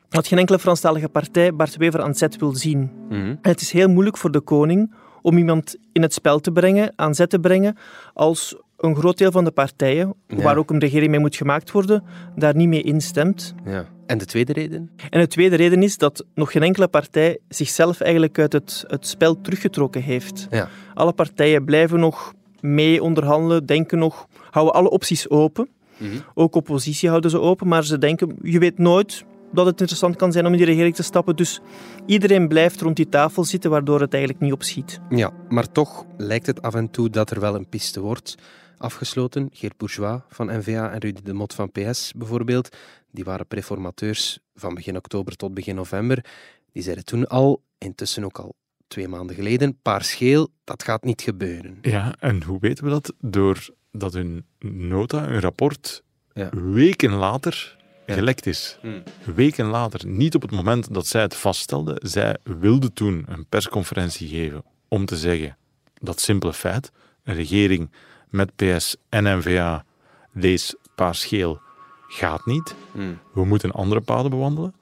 dat 0.08 0.26
geen 0.26 0.38
enkele 0.38 0.58
Franstalige 0.58 1.08
partij 1.08 1.54
Bart 1.54 1.76
Wever 1.76 2.02
aan 2.02 2.14
zet 2.14 2.36
wil 2.36 2.54
zien. 2.54 2.90
Mm 3.08 3.38
het 3.42 3.60
is 3.60 3.72
heel 3.72 3.88
moeilijk 3.88 4.16
voor 4.16 4.30
de 4.30 4.40
koning 4.40 4.94
om 5.22 5.38
iemand 5.38 5.76
in 5.92 6.02
het 6.02 6.14
spel 6.14 6.40
te 6.40 6.52
brengen, 6.52 6.92
aan 6.96 7.14
zet 7.14 7.30
te 7.30 7.38
brengen, 7.38 7.76
als 8.14 8.56
een 8.84 8.96
groot 8.96 9.18
deel 9.18 9.30
van 9.30 9.44
de 9.44 9.50
partijen, 9.50 10.14
waar 10.28 10.56
ook 10.56 10.70
een 10.70 10.78
regering 10.78 11.10
mee 11.10 11.20
moet 11.20 11.36
gemaakt 11.36 11.70
worden, 11.70 12.04
daar 12.36 12.56
niet 12.56 12.68
mee 12.68 12.82
instemt. 12.82 13.54
Ja. 13.64 13.86
En 14.06 14.18
de 14.18 14.24
tweede 14.24 14.52
reden? 14.52 14.90
En 15.10 15.20
de 15.20 15.26
tweede 15.26 15.56
reden 15.56 15.82
is 15.82 15.98
dat 15.98 16.24
nog 16.34 16.52
geen 16.52 16.62
enkele 16.62 16.88
partij 16.88 17.38
zichzelf 17.48 18.00
eigenlijk 18.00 18.38
uit 18.38 18.52
het, 18.52 18.84
het 18.86 19.06
spel 19.06 19.40
teruggetrokken 19.40 20.02
heeft. 20.02 20.46
Ja. 20.50 20.68
Alle 20.94 21.12
partijen 21.12 21.64
blijven 21.64 22.00
nog 22.00 22.32
mee 22.60 23.02
onderhandelen, 23.02 23.66
denken 23.66 23.98
nog, 23.98 24.26
houden 24.50 24.74
alle 24.74 24.90
opties 24.90 25.30
open. 25.30 25.68
Mm 25.96 26.10
Ook 26.34 26.54
oppositie 26.54 27.08
houden 27.08 27.30
ze 27.30 27.40
open, 27.40 27.68
maar 27.68 27.84
ze 27.84 27.98
denken, 27.98 28.36
je 28.42 28.58
weet 28.58 28.78
nooit, 28.78 29.24
dat 29.52 29.66
het 29.66 29.80
interessant 29.80 30.16
kan 30.16 30.32
zijn 30.32 30.46
om 30.46 30.52
in 30.52 30.58
die 30.58 30.66
regering 30.66 30.94
te 30.94 31.02
stappen. 31.02 31.36
Dus 31.36 31.60
iedereen 32.06 32.48
blijft 32.48 32.80
rond 32.80 32.96
die 32.96 33.08
tafel 33.08 33.44
zitten, 33.44 33.70
waardoor 33.70 34.00
het 34.00 34.12
eigenlijk 34.12 34.42
niet 34.42 34.52
opschiet. 34.52 35.00
Ja, 35.10 35.30
maar 35.48 35.72
toch 35.72 36.04
lijkt 36.16 36.46
het 36.46 36.62
af 36.62 36.74
en 36.74 36.90
toe 36.90 37.10
dat 37.10 37.30
er 37.30 37.40
wel 37.40 37.54
een 37.54 37.68
piste 37.68 38.00
wordt 38.00 38.36
afgesloten. 38.84 39.48
Geert 39.52 39.76
Bourgeois 39.76 40.20
van 40.28 40.46
NVA 40.46 40.92
en 40.92 40.98
Rudy 40.98 41.22
de 41.22 41.32
Mot 41.32 41.54
van 41.54 41.70
PS 41.70 42.12
bijvoorbeeld, 42.16 42.76
die 43.10 43.24
waren 43.24 43.46
preformateurs 43.46 44.38
van 44.54 44.74
begin 44.74 44.96
oktober 44.96 45.36
tot 45.36 45.54
begin 45.54 45.74
november. 45.74 46.24
Die 46.72 46.82
zeiden 46.82 47.04
toen 47.04 47.26
al, 47.26 47.62
intussen 47.78 48.24
ook 48.24 48.38
al 48.38 48.54
twee 48.86 49.08
maanden 49.08 49.36
geleden, 49.36 49.78
paarsgeel, 49.82 50.48
dat 50.64 50.82
gaat 50.82 51.04
niet 51.04 51.22
gebeuren. 51.22 51.78
Ja, 51.82 52.14
en 52.18 52.42
hoe 52.42 52.58
weten 52.60 52.84
we 52.84 52.90
dat? 52.90 53.12
Doordat 53.20 54.12
hun 54.12 54.46
nota, 54.58 55.24
hun 55.24 55.40
rapport, 55.40 56.02
ja. 56.32 56.50
weken 56.52 57.12
later 57.12 57.76
gelekt 58.06 58.46
is. 58.46 58.78
Hmm. 58.80 59.02
Weken 59.34 59.66
later, 59.66 60.06
niet 60.06 60.34
op 60.34 60.42
het 60.42 60.50
moment 60.50 60.94
dat 60.94 61.06
zij 61.06 61.22
het 61.22 61.34
vaststelden, 61.34 62.08
zij 62.08 62.36
wilde 62.42 62.92
toen 62.92 63.24
een 63.28 63.46
persconferentie 63.46 64.28
geven 64.28 64.64
om 64.88 65.04
te 65.04 65.16
zeggen 65.16 65.56
dat 66.00 66.20
simpele 66.20 66.52
feit, 66.52 66.92
een 67.22 67.34
regering 67.34 67.90
met 68.34 68.56
PS 68.56 68.96
en 69.08 69.38
NVA, 69.38 69.84
lees 70.32 70.74
paars-geel, 70.94 71.60
gaat 72.08 72.46
niet. 72.46 72.74
Hmm. 72.92 73.18
We 73.32 73.44
moeten 73.44 73.70
andere 73.70 74.00
paden 74.00 74.30
bewandelen. 74.30 74.74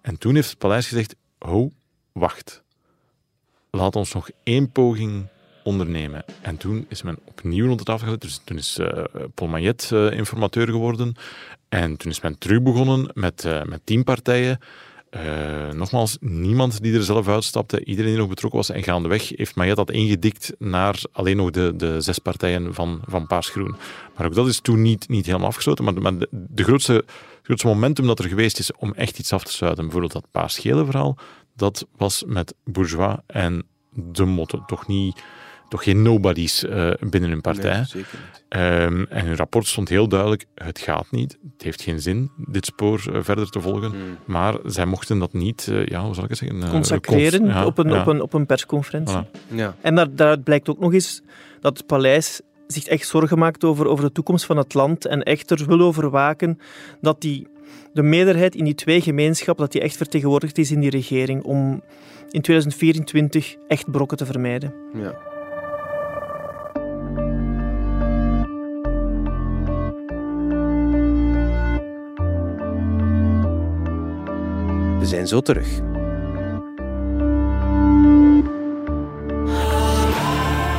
En 0.00 0.18
toen 0.18 0.34
heeft 0.34 0.48
het 0.48 0.58
paleis 0.58 0.88
gezegd, 0.88 1.14
ho, 1.38 1.72
wacht. 2.12 2.62
Laat 3.70 3.96
ons 3.96 4.12
nog 4.12 4.28
één 4.42 4.70
poging 4.72 5.26
ondernemen. 5.64 6.24
En 6.40 6.56
toen 6.56 6.86
is 6.88 7.02
men 7.02 7.18
opnieuw 7.24 7.66
rond 7.66 7.78
het 7.78 7.88
tafel 7.88 8.04
gezet. 8.04 8.20
Dus 8.20 8.40
toen 8.44 8.56
is 8.56 8.78
uh, 8.78 9.04
Paul 9.34 9.50
Magnet 9.50 9.90
uh, 9.92 10.12
informateur 10.12 10.66
geworden. 10.66 11.14
En 11.68 11.96
toen 11.96 12.10
is 12.10 12.20
men 12.20 12.38
terug 12.38 12.62
begonnen 12.62 13.10
met, 13.14 13.44
uh, 13.44 13.62
met 13.62 13.80
tien 13.84 14.04
partijen. 14.04 14.58
Uh, 15.10 15.70
nogmaals, 15.72 16.16
niemand 16.20 16.82
die 16.82 16.94
er 16.94 17.02
zelf 17.02 17.28
uitstapte, 17.28 17.84
iedereen 17.84 18.10
die 18.10 18.20
nog 18.20 18.28
betrokken 18.28 18.58
was. 18.58 18.70
En 18.70 18.82
gaandeweg 18.82 19.28
heeft 19.28 19.54
Mayet 19.54 19.76
dat 19.76 19.90
ingedikt 19.90 20.52
naar 20.58 21.02
alleen 21.12 21.36
nog 21.36 21.50
de, 21.50 21.72
de 21.76 22.00
zes 22.00 22.18
partijen 22.18 22.74
van, 22.74 23.00
van 23.06 23.26
Paars-Groen. 23.26 23.76
Maar 24.16 24.26
ook 24.26 24.34
dat 24.34 24.46
is 24.46 24.60
toen 24.60 24.82
niet, 24.82 25.08
niet 25.08 25.26
helemaal 25.26 25.48
afgesloten. 25.48 26.02
Maar, 26.02 26.14
de, 26.30 26.64
grootste, 26.64 26.92
het 26.92 27.04
grootste 27.42 27.66
momentum 27.66 28.06
dat 28.06 28.18
er 28.18 28.28
geweest 28.28 28.58
is 28.58 28.72
om 28.72 28.92
echt 28.92 29.18
iets 29.18 29.32
af 29.32 29.44
te 29.44 29.52
sluiten, 29.52 29.82
bijvoorbeeld 29.82 30.12
dat 30.12 30.30
Paars-Gele 30.30 30.84
verhaal, 30.84 31.16
dat 31.56 31.86
was 31.96 32.24
met 32.26 32.54
Bourgeois 32.64 33.16
en 33.26 33.66
de 33.90 34.24
Motte. 34.24 34.62
Toch 34.66 34.86
niet 34.86 35.22
toch 35.68 35.84
geen 35.84 36.02
nobodies 36.02 36.64
uh, 36.64 36.90
binnen 37.00 37.30
hun 37.30 37.40
partij. 37.40 37.74
Nee, 37.74 37.84
zeker 37.84 38.18
niet. 38.18 38.44
Um, 38.48 39.06
en 39.10 39.26
hun 39.26 39.36
rapport 39.36 39.66
stond 39.66 39.88
heel 39.88 40.08
duidelijk: 40.08 40.44
het 40.54 40.78
gaat 40.78 41.06
niet. 41.10 41.38
Het 41.52 41.62
heeft 41.62 41.82
geen 41.82 42.00
zin 42.00 42.30
dit 42.36 42.66
spoor 42.66 43.04
uh, 43.10 43.18
verder 43.22 43.50
te 43.50 43.60
volgen. 43.60 43.90
Hmm. 43.90 44.18
Maar 44.24 44.54
zij 44.64 44.86
mochten 44.86 45.18
dat 45.18 45.32
niet, 45.32 45.66
uh, 45.70 45.86
ja, 45.86 46.04
hoe 46.04 46.14
zal 46.14 46.24
ik 46.24 46.28
het 46.28 46.38
zeggen? 46.38 46.70
Consacreren 46.70 47.46
ja, 47.46 47.66
op, 47.66 47.78
een, 47.78 47.88
ja. 47.88 48.00
op, 48.00 48.06
een, 48.06 48.22
op 48.22 48.32
een 48.32 48.46
persconferentie. 48.46 49.16
Voilà. 49.16 49.54
Ja. 49.54 49.76
En 49.80 49.94
daar, 49.94 50.14
daaruit 50.14 50.44
blijkt 50.44 50.68
ook 50.68 50.78
nog 50.78 50.92
eens 50.92 51.22
dat 51.60 51.78
het 51.78 51.86
paleis 51.86 52.40
zich 52.66 52.86
echt 52.86 53.08
zorgen 53.08 53.38
maakt 53.38 53.64
over, 53.64 53.86
over 53.86 54.04
de 54.04 54.12
toekomst 54.12 54.44
van 54.44 54.56
het 54.56 54.74
land 54.74 55.06
en 55.06 55.22
echt 55.22 55.50
er 55.50 55.66
wil 55.66 55.80
over 55.80 56.10
waken 56.10 56.58
dat 57.00 57.20
die, 57.20 57.48
de 57.92 58.02
meerderheid 58.02 58.54
in 58.54 58.64
die 58.64 58.74
twee 58.74 59.00
gemeenschappen 59.00 59.64
dat 59.64 59.72
die 59.72 59.82
echt 59.82 59.96
vertegenwoordigd 59.96 60.58
is 60.58 60.70
in 60.70 60.80
die 60.80 60.90
regering 60.90 61.42
om 61.42 61.82
in 62.30 62.40
2024 62.40 63.56
echt 63.68 63.90
brokken 63.90 64.16
te 64.16 64.26
vermijden. 64.26 64.74
Ja. 64.94 65.34
We 75.06 75.12
zijn 75.12 75.28
zo 75.28 75.40
terug. 75.40 75.66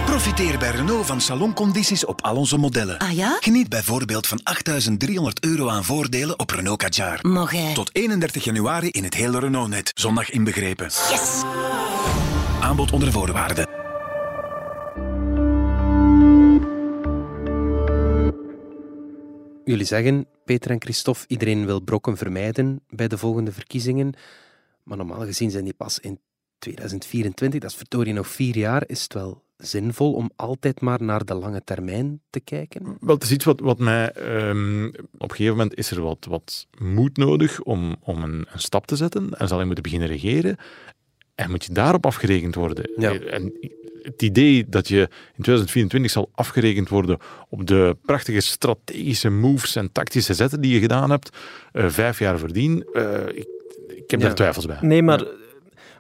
Profiteer 0.06 0.58
bij 0.58 0.72
Renault 0.72 1.06
van 1.06 1.22
saloncondities 1.22 2.06
op 2.06 2.22
al 2.22 2.36
onze 2.36 2.58
modellen. 2.58 2.98
Ah 2.98 3.12
ja? 3.12 3.38
Geniet 3.40 3.70
bijvoorbeeld 3.70 4.28
van 4.28 4.40
8.300 4.40 5.16
euro 5.40 5.70
aan 5.70 5.84
voordelen 5.84 6.40
op 6.40 6.50
Renault 6.50 6.78
Kadjar. 6.78 7.20
Tot 7.74 7.90
31 7.94 8.44
januari 8.44 8.90
in 8.90 9.04
het 9.04 9.14
hele 9.14 9.40
Renault-net. 9.40 9.92
Zondag 9.96 10.30
inbegrepen. 10.30 10.86
Yes! 10.86 11.42
Aanbod 12.62 12.92
onder 12.92 13.12
voorwaarden. 13.12 13.87
Jullie 19.68 19.86
zeggen, 19.86 20.28
Peter 20.46 20.72
en 20.72 20.82
Christophe, 20.82 21.26
iedereen 21.28 21.66
wil 21.66 21.80
brokken 21.80 22.18
vermijden 22.18 22.80
bij 22.90 23.08
de 23.08 23.18
volgende 23.18 23.52
verkiezingen. 23.52 24.14
Maar 24.84 24.98
normaal 24.98 25.26
gezien 25.26 25.52
zijn 25.52 25.64
die 25.64 25.74
pas 25.74 26.00
in 26.00 26.20
2024, 26.60 27.60
dat 27.60 27.72
is 27.72 27.78
verdorie 27.78 28.14
nog 28.14 28.28
vier 28.28 28.58
jaar, 28.58 28.84
is 28.86 29.04
het 29.04 29.14
wel 29.14 29.44
zinvol 29.58 30.14
om 30.14 30.32
altijd 30.36 30.82
maar 30.82 31.04
naar 31.04 31.26
de 31.26 31.34
lange 31.34 31.64
termijn 31.64 32.22
te 32.30 32.40
kijken? 32.40 32.98
Wel, 33.00 33.16
het 33.16 33.24
is 33.24 33.32
iets 33.32 33.46
wat, 33.46 33.60
wat 33.60 33.80
mij... 33.80 34.12
ehm, 34.12 34.86
op 35.18 35.30
een 35.30 35.36
gegeven 35.36 35.58
moment 35.58 35.76
is 35.76 35.92
er 35.92 36.02
wat, 36.02 36.26
wat 36.30 36.68
moed 36.80 37.18
nodig 37.18 37.62
om, 37.62 37.96
om 38.00 38.24
een, 38.24 38.48
een 38.52 38.60
stap 38.60 38.86
te 38.86 38.96
zetten. 38.96 39.30
En 39.30 39.48
zal 39.48 39.60
je 39.60 39.66
moeten 39.66 39.84
beginnen 39.84 40.08
regeren. 40.08 40.58
En 41.38 41.50
moet 41.50 41.66
je 41.66 41.74
daarop 41.74 42.06
afgerekend 42.06 42.56
worden. 42.56 42.92
Ja. 42.96 43.14
En 43.20 43.54
het 44.02 44.22
idee 44.22 44.66
dat 44.70 44.88
je 44.88 45.00
in 45.36 45.44
2024 45.44 46.12
zal 46.12 46.30
afgerekend 46.34 46.90
worden 46.90 47.18
op 47.50 47.66
de 47.68 47.98
prachtige 48.06 48.40
strategische 48.40 49.30
moves 49.30 49.76
en 49.76 49.92
tactische 49.92 50.34
zetten 50.34 50.62
die 50.62 50.74
je 50.74 50.80
gedaan 50.80 51.10
hebt, 51.10 51.38
eh, 51.72 51.86
vijf 51.90 52.20
jaar 52.20 52.40
voordien, 52.40 52.86
eh, 52.94 53.28
ik, 53.28 53.48
ik 53.88 54.12
heb 54.12 54.20
Ja. 54.20 54.26
daar 54.26 54.36
twijfels 54.36 54.66
bij. 54.66 54.78
Nee, 54.82 55.04
maar 55.04 55.24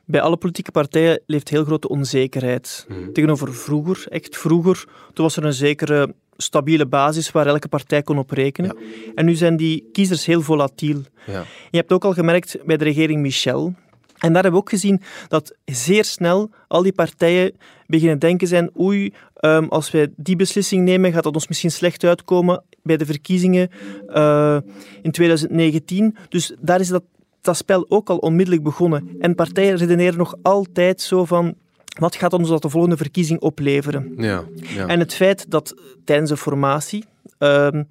bij 0.05 0.21
alle 0.21 0.37
politieke 0.37 0.71
partijen 0.71 1.21
leeft 1.25 1.49
heel 1.49 1.63
grote 1.65 1.87
onzekerheid. 1.89 2.85
Mhm. 2.87 3.11
Tegenover 3.11 3.53
vroeger, 3.55 4.05
echt 4.09 4.37
vroeger, 4.37 4.85
toen 5.13 5.25
was 5.25 5.37
er 5.37 5.45
een 5.45 5.53
zekere 5.53 6.13
stabiele 6.37 6.85
basis 6.85 7.31
waar 7.31 7.47
elke 7.47 7.67
partij 7.67 8.01
kon 8.01 8.17
op 8.17 8.31
rekenen. 8.31 8.77
En 9.15 9.25
nu 9.25 9.33
zijn 9.35 9.57
die 9.57 9.89
kiezers 9.91 10.25
heel 10.25 10.41
volatiel. 10.41 11.01
Ja. 11.25 11.43
Je 11.71 11.77
hebt 11.77 11.91
ook 11.91 12.05
al 12.05 12.13
gemerkt 12.13 12.57
bij 12.65 12.77
de 12.77 12.83
regering 12.83 13.21
Michel. 13.21 13.73
En 14.17 14.33
daar 14.33 14.43
hebben 14.43 14.51
we 14.51 14.57
ook 14.57 14.69
gezien 14.69 15.01
dat 15.27 15.55
zeer 15.65 16.05
snel 16.05 16.49
al 16.67 16.81
die 16.81 16.93
partijen 16.93 17.51
beginnen 17.87 18.19
denken 18.19 18.47
zijn 18.47 18.69
oei, 18.79 19.13
ehm, 19.35 19.63
als 19.63 19.91
wij 19.91 20.07
die 20.15 20.35
beslissing 20.35 20.83
nemen, 20.83 21.11
gaat 21.13 21.23
dat 21.23 21.33
ons 21.33 21.47
misschien 21.47 21.71
slecht 21.71 22.03
uitkomen 22.03 22.63
bij 22.83 22.97
de 22.97 23.05
verkiezingen 23.05 23.69
eh, 24.07 24.57
in 25.01 25.11
2019. 25.11 26.15
Dus 26.29 26.55
daar 26.59 26.79
is 26.79 26.87
dat, 26.87 27.03
dat 27.41 27.57
spel 27.57 27.85
ook 27.89 28.09
al 28.09 28.17
onmiddellijk 28.17 28.63
begonnen. 28.63 29.15
En 29.19 29.35
partijen 29.35 29.75
redeneren 29.77 30.17
nog 30.17 30.35
altijd 30.41 31.01
zo 31.01 31.25
van 31.25 31.55
wat 31.99 32.15
gaat 32.15 32.33
ons 32.33 32.49
dat 32.49 32.61
de 32.61 32.69
volgende 32.69 32.97
verkiezing 32.97 33.39
opleveren? 33.39 34.13
Ja, 34.17 34.43
ja. 34.75 34.87
En 34.87 34.99
het 34.99 35.13
feit 35.13 35.45
dat 35.51 35.75
tijdens 36.03 36.29
de 36.29 36.37
formatie 36.37 37.05
ehm, 37.37 37.83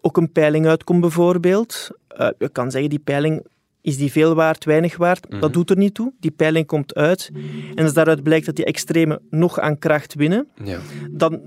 ook 0.00 0.16
een 0.16 0.32
peiling 0.32 0.66
uitkomt, 0.66 1.00
bijvoorbeeld. 1.00 1.90
eh, 2.08 2.28
je 2.38 2.48
kan 2.48 2.70
zeggen, 2.70 2.90
die 2.90 2.98
peiling 2.98 3.46
is 3.82 3.96
die 3.96 4.12
veel 4.12 4.34
waard, 4.34 4.64
weinig 4.64 4.96
waard. 4.96 5.28
Mhm. 5.28 5.40
Dat 5.40 5.52
doet 5.52 5.70
er 5.70 5.76
niet 5.76 5.94
toe. 5.94 6.12
Die 6.20 6.30
peiling 6.30 6.66
komt 6.66 6.94
uit. 6.94 7.30
En 7.74 7.84
als 7.84 7.94
daaruit 7.94 8.22
blijkt 8.22 8.46
dat 8.46 8.56
die 8.56 8.64
extremen 8.64 9.20
nog 9.30 9.58
aan 9.58 9.78
kracht 9.78 10.14
winnen, 10.14 10.48
ja. 10.64 10.78
dan 11.10 11.40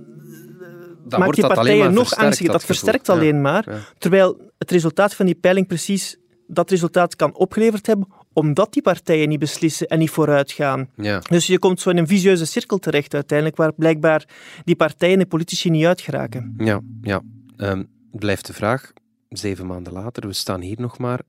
Dan 1.07 1.19
maakt 1.19 1.35
die 1.35 1.47
partijen 1.47 1.93
nog 1.93 2.15
angstiger. 2.15 2.51
Dat, 2.51 2.65
versterkt 2.65 3.09
alleen 3.09 3.41
maar. 3.41 3.69
Ja. 3.69 3.79
Terwijl 3.97 4.51
het 4.57 4.71
resultaat 4.71 5.15
van 5.15 5.25
die 5.25 5.35
peiling 5.35 5.67
precies 5.67 6.17
dat 6.47 6.69
resultaat 6.69 7.15
kan 7.15 7.35
opgeleverd 7.35 7.87
hebben, 7.87 8.07
omdat 8.33 8.73
die 8.73 8.81
partijen 8.81 9.29
niet 9.29 9.39
beslissen 9.39 9.87
en 9.87 9.99
niet 9.99 10.09
vooruit 10.09 10.51
gaan. 10.51 10.89
Ja. 10.95 11.19
Dus 11.19 11.47
je 11.47 11.59
komt 11.59 11.79
zo 11.79 11.89
in 11.89 11.97
een 11.97 12.07
visieuze 12.07 12.45
cirkel 12.45 12.77
terecht 12.77 13.13
uiteindelijk, 13.13 13.57
waar 13.57 13.73
blijkbaar 13.73 14.27
die 14.63 14.75
partijen 14.75 15.13
en 15.13 15.19
de 15.19 15.25
politici 15.25 15.69
niet 15.69 15.85
uitgeraken. 15.85 16.53
Ja, 16.57 16.81
ja. 17.01 17.21
Ehm, 17.57 17.83
blijft 18.11 18.45
de 18.45 18.53
vraag, 18.53 18.91
zeven 19.29 19.65
maanden 19.65 19.93
later, 19.93 20.27
we 20.27 20.33
staan 20.33 20.61
hier 20.61 20.79
nog 20.79 20.97
maar. 20.97 21.19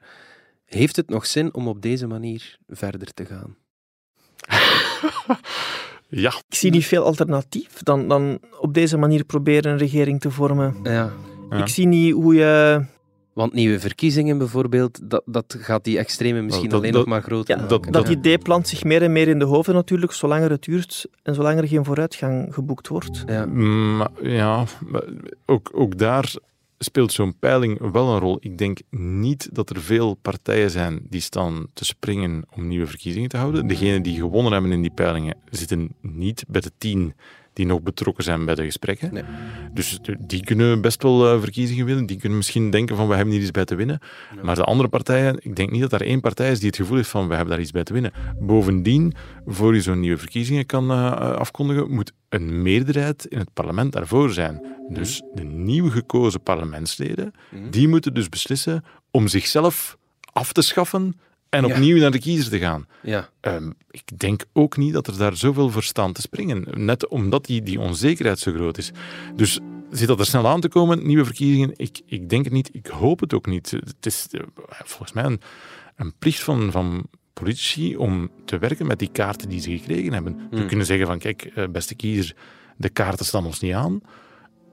Heeft 0.67 0.97
het 0.97 1.09
nog 1.09 1.27
zin 1.27 1.55
om 1.55 1.69
op 1.69 1.83
deze 1.83 2.07
manier 2.07 2.59
verder 2.69 3.13
te 3.15 3.25
gaan? 3.25 3.57
Ja. 6.09 6.29
Ik 6.49 6.55
zie 6.55 6.71
niet 6.71 6.87
veel 6.87 7.05
alternatief 7.05 7.83
dan, 7.83 8.09
dan 8.09 8.39
op 8.61 8.75
deze 8.75 8.97
manier 8.97 9.25
proberen 9.25 9.73
een 9.73 9.79
regering 9.79 10.21
te 10.21 10.31
vormen. 10.31 10.77
Ja. 10.83 11.13
Ja. 11.51 11.57
Ik 11.57 11.67
zie 11.69 11.87
niet 11.87 12.13
hoe 12.13 12.35
je... 12.35 12.85
Want 13.33 13.53
nieuwe 13.53 13.81
verkiezingen 13.81 14.39
bijvoorbeeld, 14.39 15.11
dat, 15.11 15.23
dat 15.27 15.57
gaat 15.59 15.85
die 15.85 15.99
extreme 15.99 16.41
misschien 16.43 16.69
dat- 16.69 16.79
alleen 16.79 16.93
dat- 16.93 17.01
nog 17.01 17.11
maar 17.11 17.23
groter 17.23 17.57
Ja, 17.57 17.67
maken. 17.67 17.93
dat 17.93 18.09
idee 18.09 18.39
plant 18.39 18.69
zich 18.69 18.85
meer 18.85 19.03
en 19.03 19.13
meer 19.13 19.29
in 19.29 19.39
de 19.39 19.45
hoofden 19.45 19.75
natuurlijk, 19.75 20.13
zolang 20.13 20.49
het 20.49 20.63
duurt 20.65 21.07
en 21.23 21.35
zolang 21.35 21.59
er 21.59 21.69
geen 21.69 21.85
vooruitgang 21.85 22.55
geboekt 22.55 22.89
wordt. 22.89 23.23
Ja. 23.27 23.47
Maar, 23.47 24.09
ja, 24.23 24.65
ook, 25.47 25.71
ook 25.75 25.99
daar 25.99 26.35
speelt 26.79 27.13
zo'n 27.13 27.39
peiling 27.39 27.91
wel 27.93 28.09
een 28.15 28.21
rol. 28.21 28.39
Ik 28.41 28.59
denk 28.59 28.81
niet 28.91 29.49
dat 29.53 29.71
er 29.71 29.81
veel 29.81 30.15
partijen 30.15 30.71
zijn 30.71 31.01
die 31.09 31.21
staan 31.21 31.67
te 31.73 31.85
springen 31.85 32.45
om 32.55 32.69
nieuwe 32.69 32.87
verkiezingen 32.87 33.29
te 33.29 33.37
houden. 33.37 33.67
Degenen 33.67 34.03
die 34.03 34.17
gewonnen 34.17 34.53
hebben 34.53 34.73
in 34.73 34.83
die 34.83 34.91
peilingen 34.91 35.37
zitten 35.51 35.95
niet 36.01 36.45
bij 36.49 36.61
de 36.61 36.73
tien 36.79 37.15
die 37.57 37.67
nog 37.67 37.83
betrokken 37.83 38.25
zijn 38.25 38.45
bij 38.45 38.55
de 38.55 38.65
gesprekken. 38.65 39.13
Nee. 39.15 39.23
Dus 39.73 39.99
die 40.19 40.45
kunnen 40.45 40.81
best 40.81 41.03
wel 41.03 41.33
eh, 41.33 41.41
verkiezingen 41.41 41.87
winnen. 41.87 42.07
Die 42.07 42.19
kunnen 42.19 42.39
misschien 42.39 42.71
denken 42.71 42.97
van 42.97 43.09
we 43.09 43.15
hebben 43.15 43.33
hier 43.33 43.43
iets 43.43 43.51
bij 43.51 43.65
te 43.65 43.75
winnen. 43.75 43.99
Maar 44.43 44.55
de 44.55 44.65
andere 44.65 44.89
partijen, 44.89 45.37
ik 45.41 45.57
denk 45.57 45.71
niet 45.71 45.81
dat 45.81 45.93
er 45.93 46.03
één 46.03 46.21
partij 46.21 46.51
is 46.51 46.59
die 46.59 46.69
het 46.69 46.77
gevoel 46.77 46.97
heeft 46.97 47.09
van 47.09 47.29
we 47.29 47.35
hebben 47.35 47.53
daar 47.53 47.63
iets 47.63 47.71
bij 47.71 47.83
te 47.83 47.93
winnen. 47.93 48.13
Bovendien, 48.39 49.15
voor 49.47 49.75
je 49.75 49.81
zo'n 49.81 50.01
nieuwe 50.01 50.19
verkiezingen 50.19 50.67
kan 50.67 50.91
eh, 50.91 51.13
afkondigen, 51.13 51.91
moet 51.91 52.13
een 52.29 52.63
meerderheid 52.63 53.25
in 53.25 53.39
het 53.39 53.53
parlement 53.53 53.93
daarvoor 53.93 54.31
zijn. 54.31 54.67
Dus 54.89 55.23
de 55.35 55.45
nieuw 55.45 55.91
gekozen 55.91 56.43
parlementsleden, 56.43 57.33
die 57.71 57.89
moeten 57.89 58.15
dus 58.15 58.29
beslissen 58.29 58.85
om 59.11 59.29
zichzelf 59.29 59.97
af 60.33 60.53
te 60.53 60.63
schaffen 60.63 61.21
en 61.49 61.67
Ja. 61.67 61.75
opnieuw 61.75 61.99
naar 61.99 62.11
de 62.11 62.19
kiezer 62.19 62.51
te 62.51 62.59
gaan. 62.59 62.87
Ja. 63.03 63.29
Ehm, 63.41 63.71
ik 63.91 64.19
denk 64.19 64.45
ook 64.53 64.77
niet 64.77 64.93
dat 64.93 65.07
er 65.07 65.19
daar 65.19 65.37
zoveel 65.37 65.71
voor 65.71 65.83
staan 65.83 66.13
te 66.13 66.21
springen. 66.21 66.65
Net 66.75 67.09
omdat 67.09 67.45
die, 67.47 67.63
die 67.63 67.81
onzekerheid 67.81 68.39
zo 68.39 68.53
groot 68.53 68.79
is. 68.79 68.91
Dus 69.37 69.59
zit 69.91 70.09
dat 70.09 70.19
er 70.19 70.27
snel 70.27 70.47
aan 70.49 70.61
te 70.61 70.69
komen, 70.69 71.07
nieuwe 71.07 71.25
verkiezingen? 71.25 71.73
Ik, 71.77 72.01
ik 72.07 72.29
denk 72.29 72.45
het 72.45 72.53
niet. 72.53 72.69
Ik 72.73 72.87
hoop 72.87 73.21
het 73.21 73.35
ook 73.35 73.47
niet. 73.47 73.71
Het 73.71 74.07
is 74.07 74.27
eh, 74.31 74.41
volgens 74.85 75.13
mij 75.13 75.25
een, 75.25 75.41
een 75.97 76.13
plicht 76.19 76.41
van, 76.43 76.71
van 76.71 77.07
politici 77.33 77.97
om 77.97 78.31
te 78.45 78.59
werken 78.59 78.87
met 78.87 78.99
die 78.99 79.11
kaarten 79.13 79.49
die 79.49 79.61
ze 79.61 79.71
gekregen 79.71 80.13
hebben. 80.13 80.37
Ze 80.51 80.57
Hmm. 80.57 80.67
kunnen 80.67 80.87
zeggen 80.87 81.07
van, 81.07 81.19
kijk, 81.19 81.43
eh, 81.55 81.65
beste 81.69 81.95
kiezer, 81.95 82.35
de 82.77 82.89
kaarten 82.89 83.27
staan 83.27 83.47
ons 83.47 83.61
niet 83.61 83.75
aan. 83.75 84.01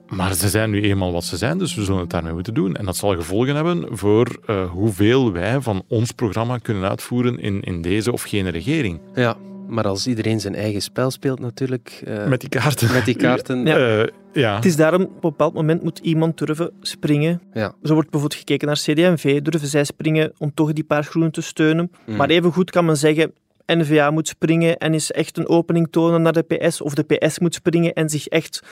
Maar 0.08 0.34
ze 0.34 0.48
zijn 0.48 0.70
nu 0.70 0.82
eenmaal 0.82 1.12
wat 1.12 1.24
ze 1.24 1.36
zijn, 1.36 1.58
dus 1.58 1.74
we 1.74 1.84
zullen 1.84 2.00
het 2.00 2.10
daarmee 2.10 2.32
moeten 2.32 2.54
doen. 2.54 2.76
En 2.76 2.84
dat 2.84 2.96
zal 2.96 3.14
gevolgen 3.14 3.54
hebben 3.54 3.86
voor 3.90 4.38
eh, 4.46 4.70
hoeveel 4.70 5.32
wij 5.32 5.60
van 5.60 5.84
ons 5.88 6.12
programma 6.12 6.58
kunnen 6.58 6.88
uitvoeren 6.88 7.38
in, 7.38 7.60
in 7.62 7.82
deze 7.82 8.12
of 8.12 8.22
gene 8.22 8.50
regering. 8.50 9.00
ja, 9.14 9.36
maar 9.68 9.86
als 9.86 10.06
iedereen 10.06 10.40
zijn 10.40 10.54
eigen 10.54 10.80
spel 10.82 11.10
speelt 11.10 11.40
natuurlijk... 11.40 12.02
eh, 12.06 12.26
Met 12.26 12.40
die 12.40 12.48
kaarten. 12.48 12.92
met 12.92 13.04
die 13.04 13.16
kaarten... 13.16 13.66
Ja. 13.66 13.76
Eh, 14.02 14.06
ja. 14.32 14.54
Het 14.54 14.64
is 14.64 14.76
daarom, 14.76 15.02
op 15.02 15.08
een 15.14 15.20
bepaald 15.20 15.54
moment 15.54 15.82
moet 15.82 15.98
iemand 15.98 16.38
durven 16.38 16.70
springen. 16.80 17.40
Ja. 17.54 17.74
Zo 17.82 17.92
wordt 17.94 18.10
bijvoorbeeld 18.10 18.40
gekeken 18.40 18.66
naar 18.66 18.76
CD&V. 18.76 19.40
Durven 19.42 19.68
zij 19.68 19.84
springen 19.84 20.32
om 20.38 20.54
toch 20.54 20.72
die 20.72 20.84
paar 20.84 21.04
groenen 21.04 21.32
te 21.32 21.40
steunen? 21.40 21.90
Mm. 22.06 22.16
Maar 22.16 22.28
even 22.28 22.52
goed 22.52 22.70
kan 22.70 22.84
men 22.84 22.96
zeggen, 22.96 23.32
N-VA 23.66 24.10
moet 24.10 24.28
springen 24.28 24.76
en 24.76 24.94
is 24.94 25.12
echt 25.12 25.38
een 25.38 25.48
opening 25.48 25.88
tonen 25.90 26.22
naar 26.22 26.32
de 26.32 26.42
PS. 26.42 26.80
Of 26.80 26.94
de 26.94 27.02
PS 27.02 27.38
moet 27.38 27.54
springen 27.54 27.92
en 27.92 28.08
zich 28.08 28.26
echt 28.28 28.62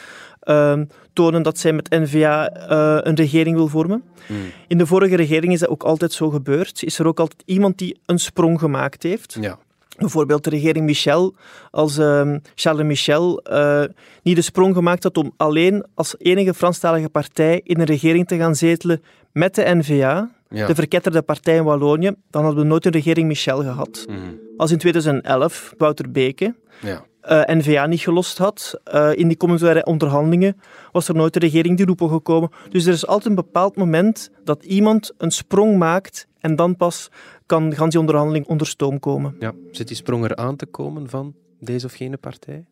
ehm, 0.40 0.85
tonen 1.12 1.42
dat 1.42 1.59
zij 1.59 1.72
met 1.72 1.90
N-VA 1.90 2.48
eh, 2.48 2.98
een 3.00 3.16
regering 3.16 3.57
wil 3.57 3.68
vormen. 3.68 4.02
Mm. 4.26 4.37
In 4.68 4.78
de 4.78 4.87
vorige 4.87 5.16
regering 5.16 5.52
is 5.52 5.61
dat 5.61 5.68
ook 5.68 5.83
altijd 5.83 6.12
zo 6.12 6.31
gebeurd. 6.31 6.83
Is 6.83 6.98
er 6.98 7.07
ook 7.07 7.20
altijd 7.20 7.42
iemand 7.44 7.78
die 7.78 8.00
een 8.07 8.18
sprong 8.18 8.59
gemaakt 8.59 9.02
heeft. 9.02 9.37
Ja. 9.40 9.59
Bijvoorbeeld 9.98 10.44
de 10.44 10.50
regering 10.50 10.85
Michel, 10.85 11.35
als 11.70 11.98
ehm, 11.98 12.38
Charles 12.55 12.87
Michel 12.87 13.38
eh, 13.38 13.85
niet 14.22 14.37
de 14.37 14.42
sprong 14.42 14.74
gemaakt 14.74 15.02
had 15.02 15.16
om 15.16 15.33
alleen 15.37 15.85
als 15.94 16.14
enige 16.18 16.55
Franstalige 16.55 17.09
partij 17.09 17.61
in 17.64 17.81
een 17.81 17.87
regering 17.87 18.26
te 18.26 18.37
gaan 18.37 18.55
zetelen 18.55 19.02
met 19.33 19.55
de 19.55 19.74
N-VA, 19.74 20.31
Ja. 20.53 20.67
de 20.67 20.75
verketterde 20.75 21.23
partij 21.23 21.57
in 21.57 21.65
Wallonië, 21.65 22.12
dan 22.31 22.43
hadden 22.45 22.62
we 22.62 22.69
nooit 22.69 22.85
een 22.87 22.93
regering 22.93 23.29
Michel 23.29 23.61
gehad. 23.62 24.05
Mhm. 24.09 24.19
Als 24.57 24.71
in 24.71 24.79
2011 24.79 25.75
Wouter 25.79 26.11
Beke 26.11 26.55
Ja. 26.81 27.05
eh, 27.21 27.57
N-VA 27.57 27.87
niet 27.87 28.01
gelost 28.01 28.38
had, 28.38 28.81
eh, 28.85 29.11
in 29.15 29.29
die 29.29 29.37
communautaire 29.37 29.85
onderhandelingen, 29.87 30.57
was 30.93 31.09
er 31.09 31.15
nooit 31.15 31.35
een 31.35 31.41
regering 31.43 31.77
die 31.77 31.87
roepen 31.87 32.09
gekomen. 32.09 32.51
Dus 32.71 32.87
er 32.87 32.93
is 32.93 33.07
altijd 33.07 33.27
een 33.29 33.35
bepaald 33.45 33.77
moment 33.77 34.31
dat 34.45 34.65
iemand 34.65 35.12
een 35.19 35.31
sprong 35.31 35.79
maakt 35.79 36.27
en 36.38 36.57
dan 36.57 36.77
pas 36.77 37.09
kan 37.47 37.71
die 37.71 37.99
onderhandeling 37.99 38.47
onder 38.47 38.67
stoom 38.67 38.99
komen. 38.99 39.37
ja. 39.38 39.53
Zit 39.71 39.88
die 39.88 39.97
sprong 39.97 40.25
er 40.25 40.37
aan 40.37 40.57
te 40.57 40.67
komen 40.67 41.09
van 41.09 41.35
deze 41.61 41.87
of 41.87 41.93
gene 41.93 42.17
partij? 42.17 42.65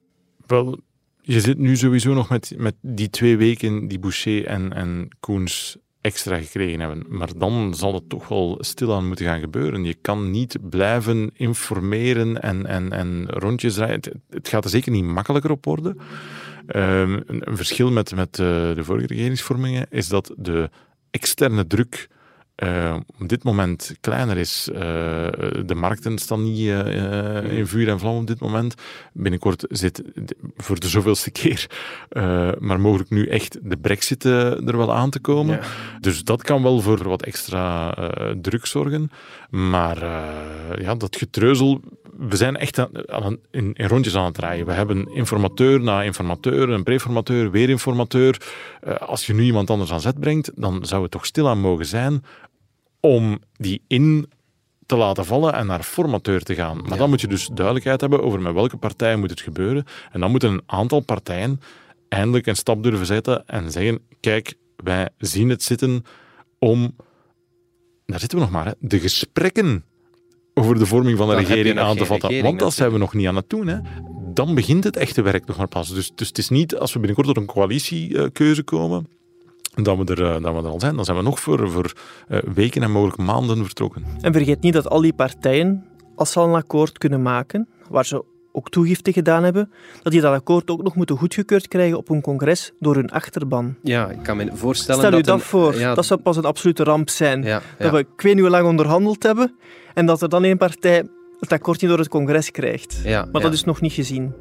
Wel, 0.47 0.79
je 1.21 1.40
zit 1.40 1.59
nu 1.59 1.77
sowieso 1.77 2.14
nog 2.14 2.29
met, 2.29 2.55
met 2.57 2.75
die 2.81 3.11
twee 3.11 3.37
weken 3.37 3.88
die 3.88 3.99
Boucher 3.99 4.47
en, 4.47 4.73
en 4.73 5.09
Koens 5.21 5.77
extra 6.01 6.37
gekregen 6.39 6.81
hebben. 6.81 7.05
Maar 7.09 7.29
dan 7.37 7.75
zal 7.75 7.95
het 7.95 8.09
toch 8.09 8.29
wel 8.29 8.57
stilaan 8.61 9.07
moeten 9.07 9.25
gaan 9.25 9.41
gebeuren. 9.41 9.85
Je 9.85 9.95
kan 9.95 10.31
niet 10.31 10.57
blijven 10.71 11.31
informeren 11.35 12.43
en, 12.43 12.67
en, 12.67 12.93
en 12.93 13.27
rondjes 13.29 13.75
draaien. 13.75 14.01
Het, 14.31 14.49
gaat 14.49 14.65
er 14.65 14.71
zeker 14.71 14.93
niet 14.93 15.05
makkelijker 15.05 15.51
op 15.51 15.65
worden. 15.65 15.99
Ehm, 16.67 17.13
een, 17.27 17.49
een 17.49 17.57
verschil 17.57 17.91
met, 17.91 18.15
met 18.15 18.39
eh, 18.39 18.47
de 18.75 18.85
vorige 18.85 19.07
regeringsvormingen 19.07 19.87
is 19.91 20.09
dat 20.09 20.35
de 20.37 20.71
externe 21.11 21.67
druk 21.67 22.09
uh, 22.62 22.96
op 23.20 23.29
dit 23.29 23.44
moment 23.44 23.94
kleiner 24.01 24.37
is. 24.37 24.68
Uh, 24.73 24.79
de 25.66 25.75
markten 25.75 26.18
staan 26.18 26.42
niet 26.42 26.59
uh, 26.59 27.59
in 27.59 27.66
vuur 27.66 27.88
en 27.88 27.99
vlam 27.99 28.16
op 28.16 28.27
dit 28.27 28.40
moment. 28.40 28.75
Binnenkort 29.12 29.64
zit 29.68 30.03
voor 30.57 30.81
de 30.81 30.88
zoveelste 30.88 31.31
keer, 31.40 31.66
maar 32.59 32.81
mogelijk 32.81 33.11
nu 33.11 33.27
echt 33.27 33.59
de 33.62 33.77
brexit 33.77 34.25
er 34.25 34.77
wel 34.77 34.94
aan 34.94 35.11
te 35.11 35.20
komen. 35.20 35.57
Ja. 35.57 36.01
Dus 36.01 36.25
dat 36.25 36.42
kan 36.42 36.62
wel 36.62 36.81
voor 36.81 37.09
wat 37.09 37.23
extra 37.23 37.94
druk 38.40 38.66
zorgen. 38.66 39.11
Maar 39.51 40.05
ja, 40.81 40.94
dat 40.94 41.16
getreuzel 41.16 41.81
we 42.29 42.37
zijn 42.37 42.57
echt 42.57 42.79
aan, 43.09 43.38
in, 43.51 43.73
in, 43.75 43.87
rondjes 43.87 44.16
aan 44.16 44.25
het 44.25 44.38
rijden. 44.38 44.66
We 44.66 44.73
hebben 44.73 45.14
informateur 45.14 45.81
na 45.81 46.03
informateur, 46.03 46.68
een 46.68 46.83
preformateur, 46.83 47.51
weer 47.51 47.68
informateur. 47.68 48.40
Uh, 48.87 48.94
als 48.94 49.27
je 49.27 49.35
nu 49.35 49.42
iemand 49.42 49.70
anders 49.70 49.92
aan 49.92 50.01
zet 50.01 50.20
brengt, 50.20 50.51
dan 50.55 50.85
zou 50.85 51.03
het 51.03 51.11
toch 51.11 51.27
stilaan 51.27 51.61
mogen 51.61 51.87
zijn 51.87 52.25
om 53.01 53.39
die 53.53 53.83
in 53.87 54.29
te 54.87 54.97
laten 54.97 55.25
vallen 55.25 55.55
en 55.55 55.67
naar 55.67 55.83
formateur 55.83 56.43
te 56.43 56.55
gaan. 56.55 56.83
Maar 56.89 56.99
dan 56.99 57.09
moet 57.09 57.21
je 57.21 57.27
dus 57.27 57.49
duidelijkheid 57.53 58.01
hebben 58.01 58.23
over 58.23 58.41
met 58.41 58.55
welke 58.55 58.77
partijen 58.77 59.19
moet 59.21 59.31
het 59.31 59.41
gebeuren. 59.41 59.85
En 60.13 60.21
dan 60.21 60.31
moeten 60.31 60.53
een 60.53 60.63
aantal 60.67 61.01
partijen 61.01 61.61
eindelijk 62.09 62.47
een 62.47 62.57
stap 62.57 62.83
durven 62.83 63.07
zetten 63.07 63.47
en 63.47 63.71
zeggen, 63.71 64.01
kijk, 64.21 64.55
wij 64.77 65.09
zien 65.19 65.49
het 65.49 65.63
zitten 65.63 66.05
om... 66.59 66.97
Daar 68.07 68.21
zitten 68.21 68.39
we 68.39 68.45
nog 68.45 68.53
maar, 68.53 68.67
hè, 68.67 68.73
de 68.79 69.01
gesprekken 69.01 69.85
over 70.55 70.79
de 70.79 70.87
vorming 70.87 71.19
van 71.19 71.29
de 71.29 71.35
regering 71.35 71.79
aan 71.79 71.97
te 71.97 72.07
vatten. 72.07 72.43
Want 72.43 72.59
dat 72.59 72.73
zijn 72.73 72.93
we 72.93 72.99
nog 72.99 73.15
niet 73.15 73.27
aan 73.27 73.37
het 73.37 73.51
doen. 73.51 73.67
Hè. 73.67 73.79
Dan 74.35 74.55
begint 74.55 74.85
het 74.85 74.97
echte 74.97 75.23
werk 75.23 75.47
nog 75.47 75.57
maar 75.57 75.69
pas. 75.69 75.89
Dus, 75.95 76.13
dus 76.15 76.29
het 76.29 76.39
is 76.39 76.49
niet 76.49 76.77
als 76.77 76.93
we 76.93 76.99
binnenkort 76.99 77.27
tot 77.27 77.37
een 77.37 77.47
coalitiekeuze 77.47 78.63
komen, 78.63 79.09
dat 79.70 79.96
we, 79.96 80.14
er, 80.14 80.24
eh, 80.24 80.42
dat 80.42 80.54
we 80.54 80.59
er 80.59 80.66
al 80.66 80.80
zijn. 80.80 80.96
Dan 80.96 81.04
zijn 81.04 81.16
we 81.16 81.22
nog 81.22 81.40
voor, 81.40 81.70
voor 81.70 81.92
eh, 82.28 82.38
weken 82.54 82.83
en 82.83 82.90
mogelijk 82.90 83.18
maanden 83.18 83.64
vertrokken. 83.64 84.04
En 84.20 84.33
vergeet 84.33 84.61
niet 84.61 84.72
dat 84.72 84.88
al 84.88 85.00
die 85.00 85.12
partijen, 85.12 85.85
als 86.14 86.33
ze 86.33 86.38
al 86.38 86.48
een 86.48 86.54
akkoord 86.54 86.98
kunnen 86.98 87.22
maken, 87.22 87.68
waar 87.88 88.06
ze 88.06 88.24
ook 88.52 88.70
toegifte 88.70 89.12
gedaan 89.12 89.44
hebben, 89.44 89.70
dat 90.02 90.12
die 90.12 90.20
dat 90.20 90.35
akkoord 90.35 90.70
ook 90.70 90.83
nog 90.83 90.94
moeten 90.94 91.16
goedgekeurd 91.16 91.68
krijgen 91.68 91.96
op 91.96 92.09
een 92.09 92.20
congres 92.20 92.72
door 92.78 92.94
hun 92.94 93.11
achterban. 93.11 93.76
Ja, 93.83 94.09
ik 94.09 94.22
kan 94.22 94.37
me 94.37 94.50
voorstellen 94.52 95.00
Stel 95.00 95.11
dat... 95.11 95.20
Stel 95.20 95.35
u 95.35 95.38
dat 95.38 95.46
voor. 95.46 95.94
Dat 95.94 96.06
zou 96.06 96.20
pas 96.20 96.37
een 96.37 96.44
absolute 96.44 96.85
ramp 96.85 97.09
zijn. 97.09 97.42
Dat 97.78 97.90
we 97.90 97.98
ik 97.98 98.06
weet 98.16 98.35
niet 98.35 98.42
hoe 98.42 98.50
lang 98.50 98.66
onderhandeld 98.66 99.22
hebben 99.22 99.54
en 99.94 100.06
dat 100.06 100.22
er 100.22 100.28
dan 100.28 100.44
één 100.44 100.56
partij 100.56 101.06
het 101.40 101.52
akkoord 101.52 101.80
niet 101.80 101.90
door 101.90 101.98
het 101.98 102.09
congres 102.09 102.50
krijgt. 102.50 103.00
maar 103.04 103.42
dat 103.42 103.52
is 103.52 103.64
nog 103.64 103.80
niet 103.80 103.92
gezien. 103.92 104.35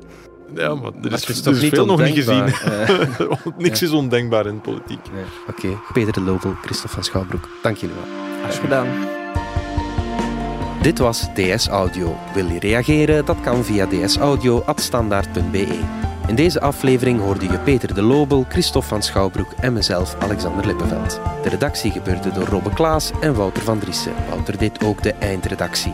Ja, 0.55 0.75
maar 0.75 0.91
er 1.03 1.12
is, 1.12 1.25
is, 1.25 1.41
toch 1.41 1.62
niet 1.62 1.73
veel 1.73 1.85
nog 1.85 2.01
niet 2.01 2.15
gezien. 2.15 2.45
Uh, 2.47 3.31
Niks 3.57 3.81
is 3.81 3.91
ondenkbaar 3.91 4.45
in 4.45 4.55
de 4.55 4.62
politiek. 4.62 5.12
Nee. 5.13 5.23
Oké, 5.47 5.65
okay. 5.65 5.77
Peter 5.93 6.13
de 6.13 6.21
Lobel, 6.21 6.53
Christophe 6.62 6.93
van 6.93 7.03
Schouwbroek, 7.03 7.47
dank 7.62 7.77
jullie 7.77 7.95
wel. 7.95 8.05
Graag 8.41 8.59
gedaan. 8.59 8.88
Dit 10.81 10.99
was 10.99 11.27
DS 11.33 11.67
Audio. 11.67 12.15
Wil 12.33 12.45
je 12.45 12.59
reageren? 12.59 13.25
Dat 13.25 13.41
kan 13.41 13.63
via 13.63 13.85
dsaudio.standaard.be. 13.85 15.79
In 16.27 16.35
deze 16.35 16.62
aflevering 16.62 17.19
hoorde 17.19 17.45
je 17.45 17.59
Peter 17.59 17.93
de 17.93 18.01
Lobel, 18.01 18.45
Christophe 18.49 18.88
van 18.88 19.03
Schouwbroek 19.03 19.51
en 19.59 19.73
mezelf, 19.73 20.15
Alexander 20.19 20.65
Lippenveld. 20.65 21.19
De 21.43 21.49
redactie 21.49 21.91
gebeurde 21.91 22.31
door 22.31 22.45
Robbe 22.45 22.73
Klaas 22.73 23.12
en 23.21 23.33
Wouter 23.33 23.63
van 23.63 23.79
Driessen. 23.79 24.13
Wouter 24.29 24.57
deed 24.57 24.83
ook 24.83 25.03
de 25.03 25.13
eindredactie. 25.13 25.93